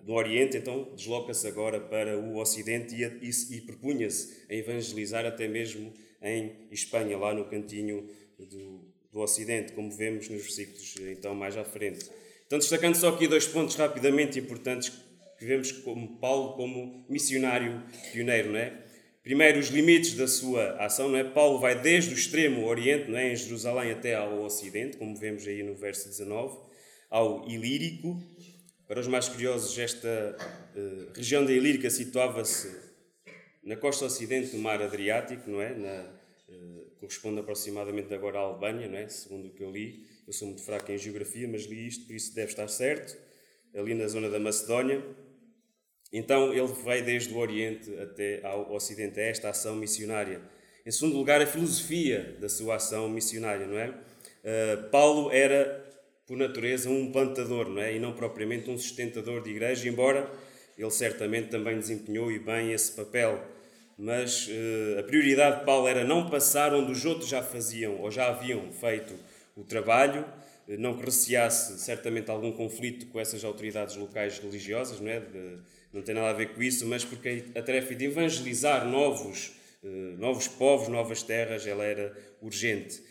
[0.08, 5.50] no Oriente, então desloca-se agora para o Ocidente e, e, e propunha-se a evangelizar até
[5.50, 11.58] mesmo em Espanha, lá no cantinho do, do Ocidente, como vemos nos versículos então mais
[11.58, 12.10] à frente.
[12.46, 14.94] Então, destacando só aqui dois pontos rapidamente importantes
[15.38, 18.86] que vemos como Paulo como missionário pioneiro, não é?
[19.22, 21.24] Primeiro, os limites da sua ação, não é?
[21.26, 23.34] Paulo vai desde o extremo Oriente, não é?
[23.34, 26.58] em Jerusalém, até ao Ocidente, como vemos aí no verso 19,
[27.10, 28.18] ao Ilírico,
[28.88, 30.38] para os mais curiosos, esta
[30.76, 32.74] uh, região da Ilírica situava-se
[33.64, 35.76] na costa ocidente do mar Adriático, não é?
[35.76, 36.10] Na,
[36.48, 39.08] uh, corresponde aproximadamente agora à Albânia, não é?
[39.10, 40.06] Segundo o que eu li.
[40.26, 43.18] Eu sou muito fraco em geografia, mas li isto, por isso deve estar certo.
[43.76, 45.04] Ali na zona da Macedónia.
[46.12, 50.42] Então ele vai desde o Oriente até ao Ocidente, a esta ação missionária.
[50.86, 53.90] Em segundo lugar, a filosofia da sua ação missionária, não é?
[53.90, 55.87] Uh, Paulo era,
[56.28, 57.96] por natureza, um plantador, não é?
[57.96, 60.30] E não propriamente um sustentador de igreja, embora
[60.78, 63.42] ele certamente também desempenhou e bem esse papel.
[63.98, 68.12] Mas uh, a prioridade de Paulo era não passar onde os outros já faziam ou
[68.12, 69.16] já haviam feito
[69.56, 70.22] o trabalho,
[70.68, 75.22] uh, não que receasse certamente algum conflito com essas autoridades locais religiosas, não é?
[75.22, 75.58] De,
[75.92, 79.88] não tem nada a ver com isso, mas porque a tarefa de evangelizar novos, uh,
[80.20, 83.02] novos povos, novas terras, ela era urgente.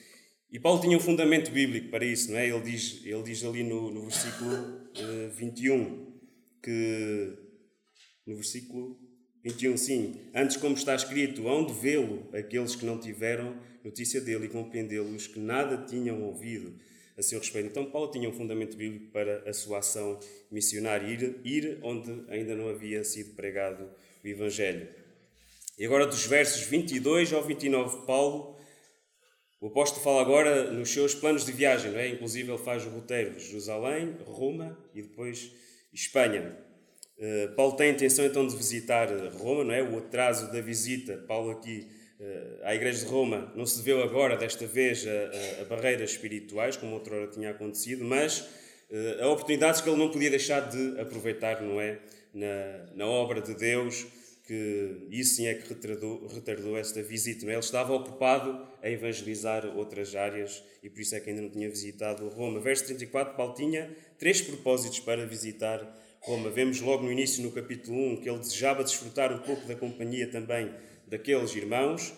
[0.50, 2.48] E Paulo tinha um fundamento bíblico para isso, não é?
[2.48, 6.06] Ele diz, ele diz ali no, no versículo uh, 21
[6.62, 7.32] que
[8.26, 8.98] no versículo
[9.44, 10.20] 21, sim.
[10.35, 15.14] Antes, como está escrito, hão de vê-lo aqueles que não tiveram notícia dele e compreendê-lo,
[15.14, 16.74] os que nada tinham ouvido
[17.16, 17.68] a seu respeito.
[17.68, 20.18] Então, Paulo tinha um fundamento bíblico para a sua ação
[20.50, 23.88] missionária, ir, ir onde ainda não havia sido pregado
[24.24, 24.88] o Evangelho.
[25.78, 28.56] E agora, dos versos 22 ao 29, Paulo,
[29.61, 32.09] o apóstolo fala agora nos seus planos de viagem, não é?
[32.09, 35.51] Inclusive, ele faz o roteiro de Jerusalém, Roma e depois
[35.92, 36.57] Espanha.
[37.16, 39.83] Uh, Paulo tem a intenção então de visitar Roma, não é?
[39.83, 41.88] O atraso da visita, Paulo aqui
[42.21, 46.77] uh, à Igreja de Roma, não se deveu agora, desta vez, a, a, barreiras espirituais,
[46.77, 48.47] como outrora tinha acontecido, mas
[49.21, 51.99] a oportunidades que ele não podia deixar de aproveitar, não é?
[52.33, 54.07] Na, na obra de Deus,
[54.46, 57.44] que isso sim é que retardou, retardou esta visita.
[57.46, 57.50] É?
[57.50, 61.68] Ele estava ocupado a evangelizar outras áreas e por isso é que ainda não tinha
[61.68, 62.61] visitado Roma.
[62.61, 65.85] Verso 34, Paulo tinha três propósitos para visitar
[66.20, 66.48] Roma.
[66.48, 70.28] Vemos logo no início, no capítulo 1, que ele desejava desfrutar um pouco da companhia
[70.28, 70.72] também
[71.09, 72.14] daqueles irmãos.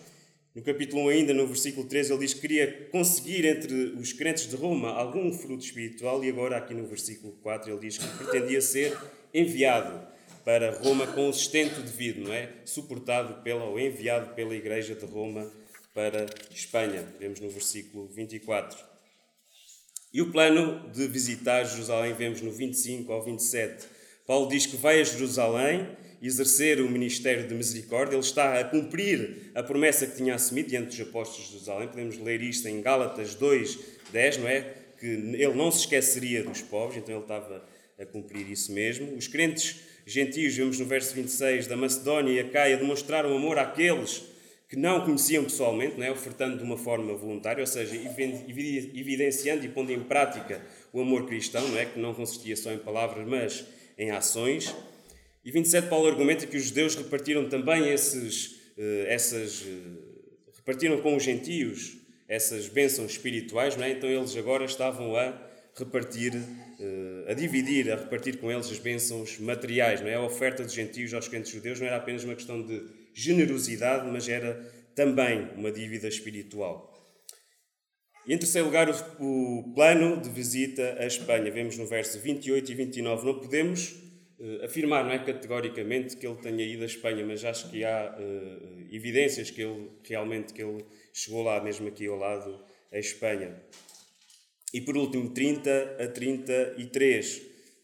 [0.53, 4.49] No capítulo 1, ainda no versículo 3, ele diz que queria conseguir entre os crentes
[4.49, 8.59] de Roma algum fruto espiritual, e agora, aqui no versículo 4, ele diz que pretendia
[8.59, 8.97] ser
[9.31, 10.18] enviado
[10.49, 12.49] para Roma com o sustento devido, não é?
[12.65, 15.47] Suportado pela, ou enviado pela Igreja de Roma
[15.93, 17.05] para Espanha.
[17.19, 18.75] Vemos no versículo 24.
[20.11, 23.85] E o plano de visitar Jerusalém vemos no 25 ao 27.
[24.25, 25.87] Paulo diz que vai a Jerusalém
[26.19, 30.97] exercer o ministério de misericórdia, ele está a cumprir a promessa que tinha assumido diante
[30.97, 31.89] dos apóstolos de Jerusalém.
[31.89, 33.77] Podemos ler isto em Gálatas 2,
[34.11, 34.61] 10, não é?
[34.99, 37.63] Que ele não se esqueceria dos pobres, então ele estava
[37.99, 39.15] a cumprir isso mesmo.
[39.15, 44.23] Os crentes gentios, vemos no verso 26, da Macedónia e Acaia, demonstraram amor àqueles
[44.67, 46.11] que não conheciam pessoalmente, não é?
[46.11, 50.61] ofertando de uma forma voluntária, ou seja, evidenciando e pondo em prática
[50.93, 51.85] o amor cristão, não é?
[51.85, 53.65] que não consistia só em palavras, mas
[53.97, 54.75] em ações.
[55.43, 61.15] E 27 Paulo argumenta que os judeus repartiram também esses, eh, essas, eh, repartiram com
[61.15, 63.91] os gentios essas bênçãos espirituais, não é?
[63.91, 65.33] então eles agora estavam a
[65.75, 66.33] repartir,
[67.27, 70.15] a dividir, a repartir com eles as bênçãos materiais, não é?
[70.15, 74.29] A oferta dos gentios aos crentes judeus não era apenas uma questão de generosidade, mas
[74.29, 74.55] era
[74.95, 76.89] também uma dívida espiritual.
[78.25, 81.51] E em terceiro lugar, o, o, plano de visita à Espanha.
[81.51, 83.25] Vemos no verso 28 e 29.
[83.25, 83.89] Não podemos
[84.39, 88.15] uh, afirmar, não é categoricamente, que ele tenha ido à Espanha, mas acho que há
[88.19, 93.55] uh, evidências que ele realmente que ele chegou lá, mesmo aqui ao lado, à Espanha.
[94.73, 97.37] E por último, 30 a 33.
[97.37, 97.41] Uh,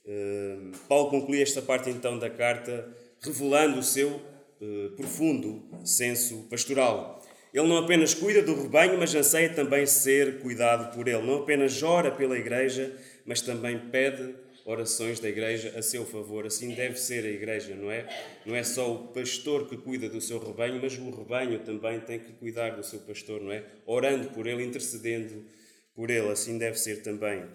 [0.07, 2.87] eh, Paulo conclui esta parte então da carta
[3.21, 4.21] revelando o seu
[4.95, 7.21] profundo senso pastoral.
[7.55, 11.21] Ele não apenas cuida do rebanho, mas anseia também ser cuidado por ele.
[11.21, 12.93] Não apenas ora pela igreja,
[13.25, 16.45] mas também pede orações da igreja a seu favor.
[16.45, 18.05] Assim deve ser a igreja, não é?
[18.45, 22.19] Não é só o pastor que cuida do seu rebanho, mas o rebanho também tem
[22.19, 23.63] que cuidar do seu pastor, não é?
[23.85, 25.45] Orando por ele, intercedendo
[25.95, 26.29] por ele.
[26.29, 27.45] Assim deve ser também.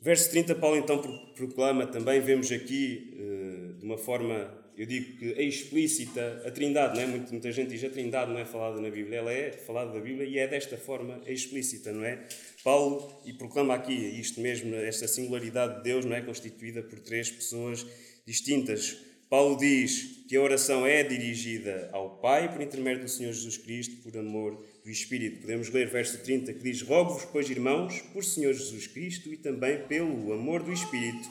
[0.00, 1.00] Verso 30, Paulo então
[1.34, 6.94] proclama também, vemos aqui eh, de uma forma eu digo que é explícita a Trindade,
[6.96, 7.06] não é?
[7.06, 10.26] Muita, gente diz a Trindade não é falada na Bíblia, ela é falada da Bíblia
[10.26, 12.26] e é desta forma é explícita, não é?
[12.64, 17.30] Paulo e proclama aqui isto mesmo, esta singularidade de Deus, não é constituída por três
[17.30, 17.86] pessoas
[18.26, 18.96] distintas.
[19.28, 24.02] Paulo diz que a oração é dirigida ao Pai por intermédio do Senhor Jesus Cristo,
[24.02, 25.40] por amor do Espírito.
[25.40, 29.86] Podemos ler verso 30 que diz: Rogo-vos, pois, irmãos, por Senhor Jesus Cristo e também
[29.86, 31.28] pelo amor do Espírito,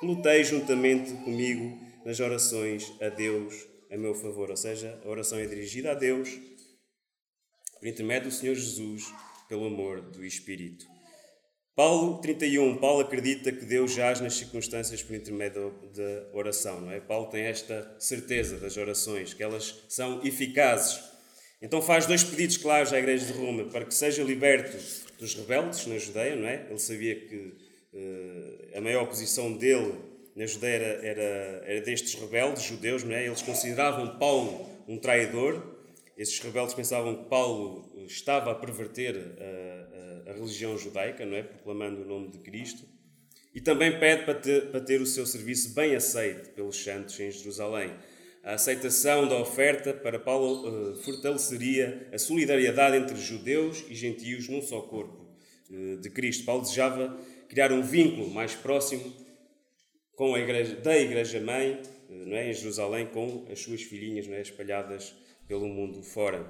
[0.00, 4.50] que luteis juntamente comigo nas orações a Deus a meu favor.
[4.50, 6.30] Ou seja, a oração é dirigida a Deus
[7.78, 9.12] por intermédio do Senhor Jesus,
[9.48, 10.86] pelo amor do Espírito.
[11.76, 17.00] Paulo 31, Paulo acredita que Deus jaz nas circunstâncias por intermédio da oração, não é?
[17.00, 20.98] Paulo tem esta certeza das orações, que elas são eficazes.
[21.60, 24.76] Então faz dois pedidos claros à igreja de Roma, para que seja liberto
[25.18, 26.66] dos rebeldes na Judeia, não é?
[26.68, 27.36] Ele sabia que
[27.92, 29.94] uh, a maior oposição dele
[30.34, 33.26] na Judeia era, era, era destes rebeldes judeus, não é?
[33.26, 35.74] eles consideravam Paulo um traidor.
[36.16, 41.42] Esses rebeldes pensavam que Paulo estava a perverter a, a, a religião judaica, não é?
[41.42, 42.84] proclamando o nome de Cristo.
[43.54, 47.30] E também pede para ter, para ter o seu serviço bem aceito pelos santos em
[47.30, 47.94] Jerusalém.
[48.46, 54.62] A aceitação da oferta para Paulo uh, fortaleceria a solidariedade entre judeus e gentios num
[54.62, 55.26] só corpo
[55.68, 56.44] uh, de Cristo.
[56.44, 57.18] Paulo desejava
[57.48, 59.12] criar um vínculo mais próximo
[60.14, 64.28] com a igreja, da Igreja Mãe, uh, não é, em Jerusalém, com as suas filhinhas
[64.28, 65.12] não é, espalhadas
[65.48, 66.48] pelo mundo fora.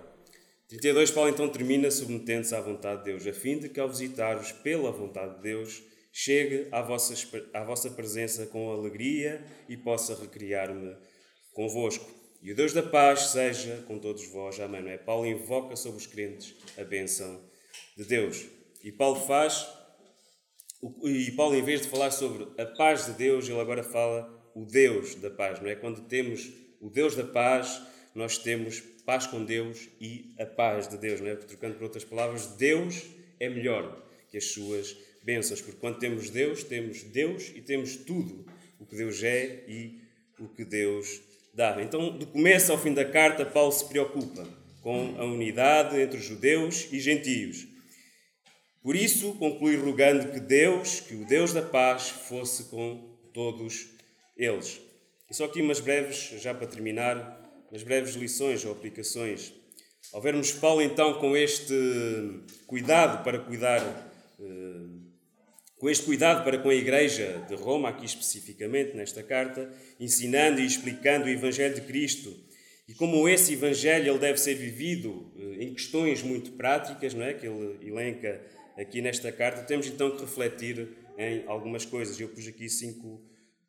[0.69, 4.53] 32, Paulo então termina submetendo-se à vontade de Deus, a fim de que ao visitar-vos
[4.53, 5.83] pela vontade de Deus,
[6.13, 7.15] chegue à vossa,
[7.55, 10.95] à vossa presença com alegria e possa recriar-me
[11.57, 12.15] convosco.
[12.43, 14.61] E o Deus da paz seja com todos vós.
[14.61, 14.83] Amém.
[14.83, 14.99] Não é?
[14.99, 17.43] Paulo invoca sobre os crentes a bênção
[17.97, 18.45] de Deus.
[18.85, 19.67] E Paulo faz,
[21.03, 24.67] e Paulo, em vez de falar sobre a paz de Deus, ele agora fala o
[24.67, 25.59] Deus da paz.
[25.61, 25.75] Não é?
[25.75, 27.83] Quando temos o Deus da paz,
[28.15, 31.21] nós temos paz com Deus e a paz de Deus.
[31.21, 31.37] Não é?
[31.37, 33.03] Trocando por outras palavras, Deus
[33.41, 34.95] é melhor que as suas
[35.25, 35.63] bênçãos.
[35.63, 38.47] Porque quando temos Deus, temos Deus e temos tudo
[38.79, 40.01] o que Deus é e
[40.39, 41.23] o que Deus
[41.57, 41.83] dava.
[41.83, 44.47] Então, do começo ao fim da carta, Paulo se preocupa
[44.83, 47.67] com a unidade entre judeus e gentios.
[48.83, 53.89] Por isso, conclui rogando que Deus, que o Deus da paz, fosse com todos
[54.37, 54.79] eles.
[55.29, 59.53] E só aqui umas breves, já para terminar, umas breves lições ou aplicações.
[60.13, 61.75] Ao vermos Paulo então com este
[62.67, 64.06] cuidado para cuidar
[65.79, 69.71] com este cuidado para com a Igreja de Roma, aqui especificamente nesta carta,
[70.01, 72.47] ensinando e explicando o Evangelho de Cristo
[72.89, 77.35] e como esse Evangelho ele deve ser vivido eh, em questões muito práticas, não é?
[77.35, 78.41] que ele elenca
[78.79, 82.19] aqui nesta carta, temos então que refletir em algumas coisas.
[82.21, 83.21] Eu pus aqui cinco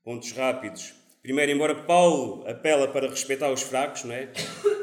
[0.03, 0.93] pontos rápidos.
[1.23, 4.29] Primeiro, embora Paulo apela para respeitar os fracos, não é?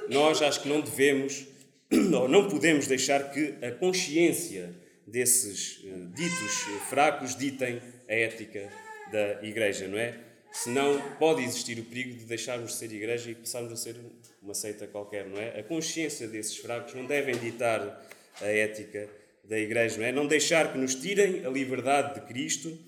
[0.09, 1.47] nós acho que não devemos
[2.13, 4.75] ou não podemos deixar que a consciência
[5.07, 6.55] desses eh, ditos
[6.89, 8.71] fracos ditem a ética
[9.11, 10.19] da Igreja, não é?
[10.53, 13.97] Senão pode existir o perigo de deixarmos de ser Igreja e passarmos a ser
[14.41, 15.59] uma seita qualquer, não é?
[15.59, 18.07] A consciência desses fracos não devem ditar
[18.41, 19.09] a ética
[19.45, 20.13] da Igreja, não é?
[20.13, 22.79] Não deixar que nos tirem a liberdade de Cristo,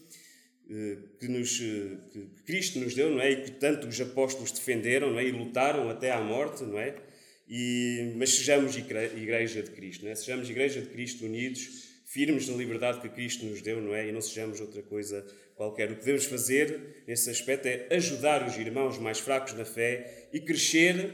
[0.70, 3.30] eh, que, nos, eh, que Cristo nos deu, não é?
[3.32, 5.24] E que tanto os apóstolos defenderam, não é?
[5.24, 6.94] E lutaram até à morte, não é?
[7.48, 10.14] E, mas sejamos Igreja de Cristo, não é?
[10.14, 14.08] Sejamos Igreja de Cristo unidos firmes na liberdade que Cristo nos deu, não é?
[14.08, 15.26] E não sejamos outra coisa
[15.56, 15.90] qualquer.
[15.90, 20.40] O que devemos fazer nesse aspecto é ajudar os irmãos mais fracos na fé e
[20.40, 21.10] crescer,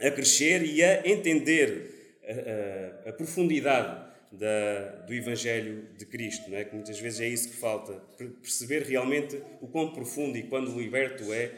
[0.00, 6.58] a crescer e a entender a, a, a profundidade da, do Evangelho de Cristo, não
[6.58, 6.64] é?
[6.64, 8.02] Que muitas vezes é isso que falta,
[8.42, 11.52] perceber realmente o quão profundo e quando liberto é,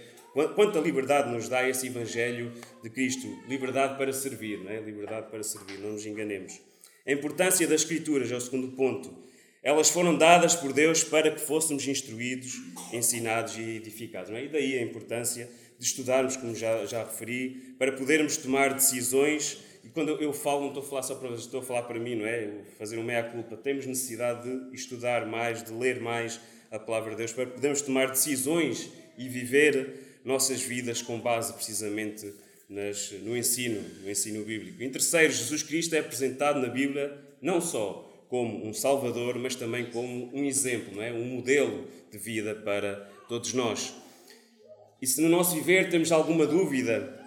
[0.55, 4.81] quanta liberdade nos dá esse Evangelho de Cristo, liberdade para servir, não é?
[4.81, 6.61] Liberdade para servir, não nos enganemos.
[7.07, 9.15] A importância das Escrituras é o segundo ponto.
[9.63, 12.55] Elas foram dadas por Deus para que fôssemos instruídos,
[12.95, 14.31] ensinados e edificados.
[14.31, 14.45] É?
[14.45, 19.59] E daí a importância de estudarmos, como já, já referi, para podermos tomar decisões.
[19.85, 22.15] E quando eu falo, não estou a falar só para estou a falar para mim,
[22.15, 22.63] não é?
[22.79, 23.55] Fazer uma meia-culpa.
[23.55, 26.41] Temos necessidade de estudar mais, de ler mais
[26.71, 32.33] a palavra de Deus, para podermos tomar decisões e viver nossas vidas com base precisamente
[32.69, 34.83] nas, no ensino, no ensino bíblico.
[34.83, 39.87] Em terceiro, Jesus Cristo é apresentado na Bíblia não só como um Salvador, mas também
[39.91, 41.13] como um exemplo, é?
[41.13, 42.97] um modelo de vida para
[43.29, 43.95] todos nós.
[45.01, 47.21] E se no nosso viver temos alguma dúvida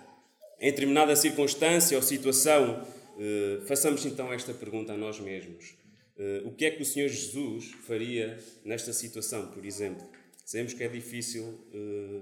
[0.59, 2.85] em determinada circunstância ou situação,
[3.19, 5.75] eh, façamos então esta pergunta a nós mesmos.
[6.17, 10.07] Eh, o que é que o Senhor Jesus faria nesta situação, por exemplo?
[10.43, 12.21] Sabemos que é difícil eh,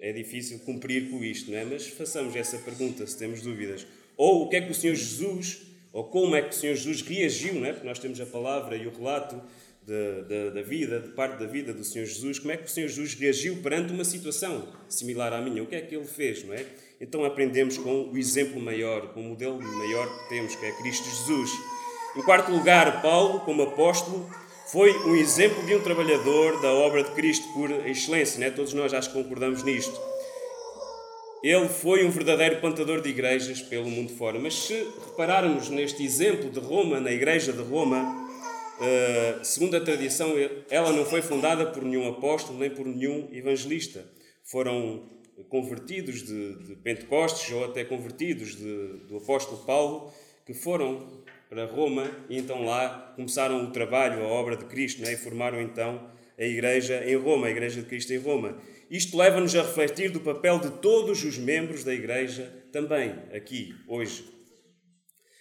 [0.00, 1.64] é difícil cumprir com isto, não é?
[1.64, 3.86] Mas façamos essa pergunta se temos dúvidas.
[4.16, 7.02] Ou o que é que o Senhor Jesus, ou como é que o Senhor Jesus
[7.02, 7.72] reagiu, não é?
[7.72, 9.40] Porque nós temos a palavra e o relato
[9.86, 12.68] da, da, da, vida, de parte da vida do Senhor Jesus, como é que o
[12.68, 15.62] Senhor Jesus reagiu perante uma situação similar à minha?
[15.62, 16.66] O que é que ele fez, não é?
[17.00, 21.04] Então aprendemos com o exemplo maior, com o modelo maior que temos, que é Cristo
[21.04, 21.50] Jesus.
[22.16, 24.28] Em quarto lugar, Paulo, como apóstolo,
[24.76, 28.50] foi um exemplo de um trabalhador da obra de Cristo por excelência, né?
[28.50, 29.98] todos nós acho que concordamos nisto.
[31.42, 34.38] Ele foi um verdadeiro plantador de igrejas pelo mundo fora.
[34.38, 34.74] Mas se
[35.06, 40.34] repararmos neste exemplo de Roma, na igreja de Roma, uh, segundo a tradição,
[40.68, 44.04] ela não foi fundada por nenhum apóstolo nem por nenhum evangelista.
[44.44, 45.08] Foram
[45.48, 50.12] convertidos de, de Pentecostes ou até convertidos de, do apóstolo Paulo
[50.44, 55.12] que foram para Roma e então lá começaram o trabalho, a obra de Cristo, né?
[55.12, 58.58] e formaram então a Igreja em Roma, a Igreja de Cristo em Roma.
[58.90, 64.24] Isto leva-nos a refletir do papel de todos os membros da Igreja também, aqui, hoje.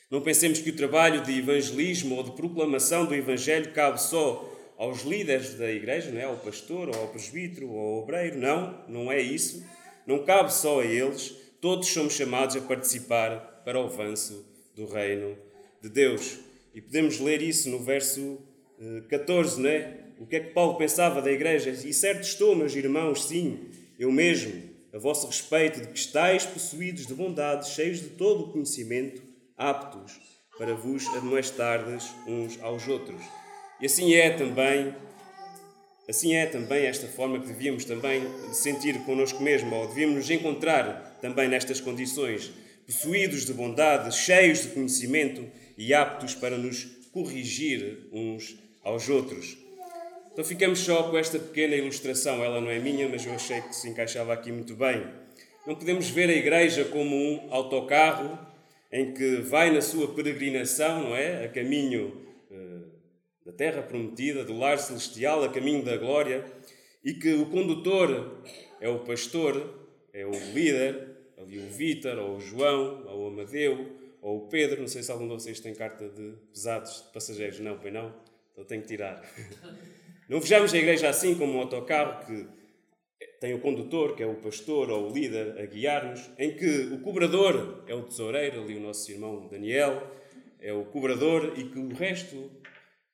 [0.10, 5.03] Não pensemos que o trabalho de evangelismo ou de proclamação do Evangelho cabe só aos
[5.03, 6.24] líderes da Igreja, não é?
[6.24, 8.38] ao pastor, ou ao presbítero, ou ao obreiro.
[8.38, 9.66] Não, não é isso.
[10.06, 11.36] Não cabe só a eles.
[11.60, 14.45] Todos somos chamados a participar para o avanço
[14.76, 15.36] do reino
[15.86, 16.39] de Deus.
[16.73, 18.39] E podemos ler isso no verso
[19.09, 19.99] 14, eh, não é?
[20.19, 21.69] O que é que Paulo pensava da igreja?
[21.69, 23.69] E certo estou, meus irmãos, sim,
[23.99, 24.63] eu mesmo,
[24.93, 29.21] a vosso respeito, de que estáis possuídos de bondade, cheios de todo o conhecimento,
[29.57, 30.19] aptos
[30.57, 33.21] para vos admoestardes uns aos outros.
[33.79, 34.95] E assim é também,
[36.09, 38.23] assim é também esta forma que devíamos também
[38.53, 42.51] sentir connosco mesmo, ou devíamos nos encontrar também nestas condições,
[42.86, 45.45] possuídos de bondade, cheios de conhecimento
[45.78, 49.57] e aptos para nos corrigir uns aos outros.
[50.32, 52.43] Então ficamos só com esta pequena ilustração.
[52.43, 55.05] Ela não é minha, mas eu achei que se encaixava aqui muito bem.
[55.65, 58.38] Não podemos ver a igreja como um autocarro
[58.91, 61.45] em que vai na sua peregrinação, não é?
[61.45, 62.21] A caminho
[62.51, 62.91] uh,
[63.45, 66.45] da terra prometida, do lar celestial, a caminho da glória,
[67.03, 68.41] e que o condutor
[68.80, 73.88] é o pastor, é o líder, ali o Vítor, ou o João, ou o Amadeu,
[74.26, 74.82] ou o Pedro.
[74.82, 77.59] Não sei se algum de vocês tem carta de pesados de passageiros.
[77.59, 78.11] Não, pois não?
[78.51, 79.23] Então tenho que tirar.
[80.28, 82.47] Não vejamos a igreja assim como um autocarro que
[83.39, 86.99] tem o condutor, que é o pastor ou o líder, a guiar-nos, em que o
[87.01, 90.01] cobrador é o tesoureiro, ali o nosso irmão Daniel,
[90.59, 92.49] é o cobrador e que o resto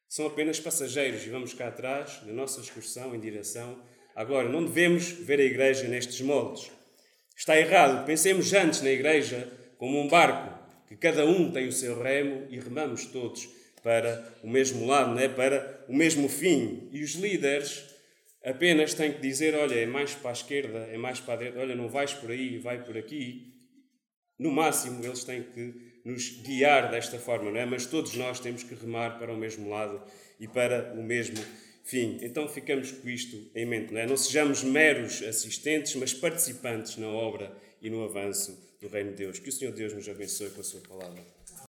[0.07, 3.78] são apenas passageiros e vamos cá atrás, na nossa excursão em direção.
[4.16, 6.72] Agora, não devemos ver a igreja nestes moldes.
[7.36, 8.05] Está errado.
[8.05, 10.61] Pensemos antes na igreja como um barco,
[10.92, 13.48] que cada um tem o seu remo e remamos todos
[13.82, 15.30] para o mesmo lado, né?
[15.30, 16.89] para o mesmo fim.
[16.92, 17.86] E os líderes
[18.44, 21.60] apenas têm que dizer: olha, é mais para a esquerda, é mais para a direita,
[21.60, 23.54] olha, não vais por aí, vai por aqui.
[24.38, 27.66] No máximo, eles têm que nos guiar desta forma, não é?
[27.66, 30.04] Mas todos nós temos que remar para o mesmo lado
[30.42, 31.38] e para o mesmo
[31.86, 32.20] fim.
[32.22, 34.06] Então ficamos com isto em mente, não é?
[34.06, 39.39] Não sejamos meros assistentes, mas participantes na obra e no avanço do Reino de Deus.
[39.39, 41.23] Que o Senhor Deus nos abençoe com a Sua palavra.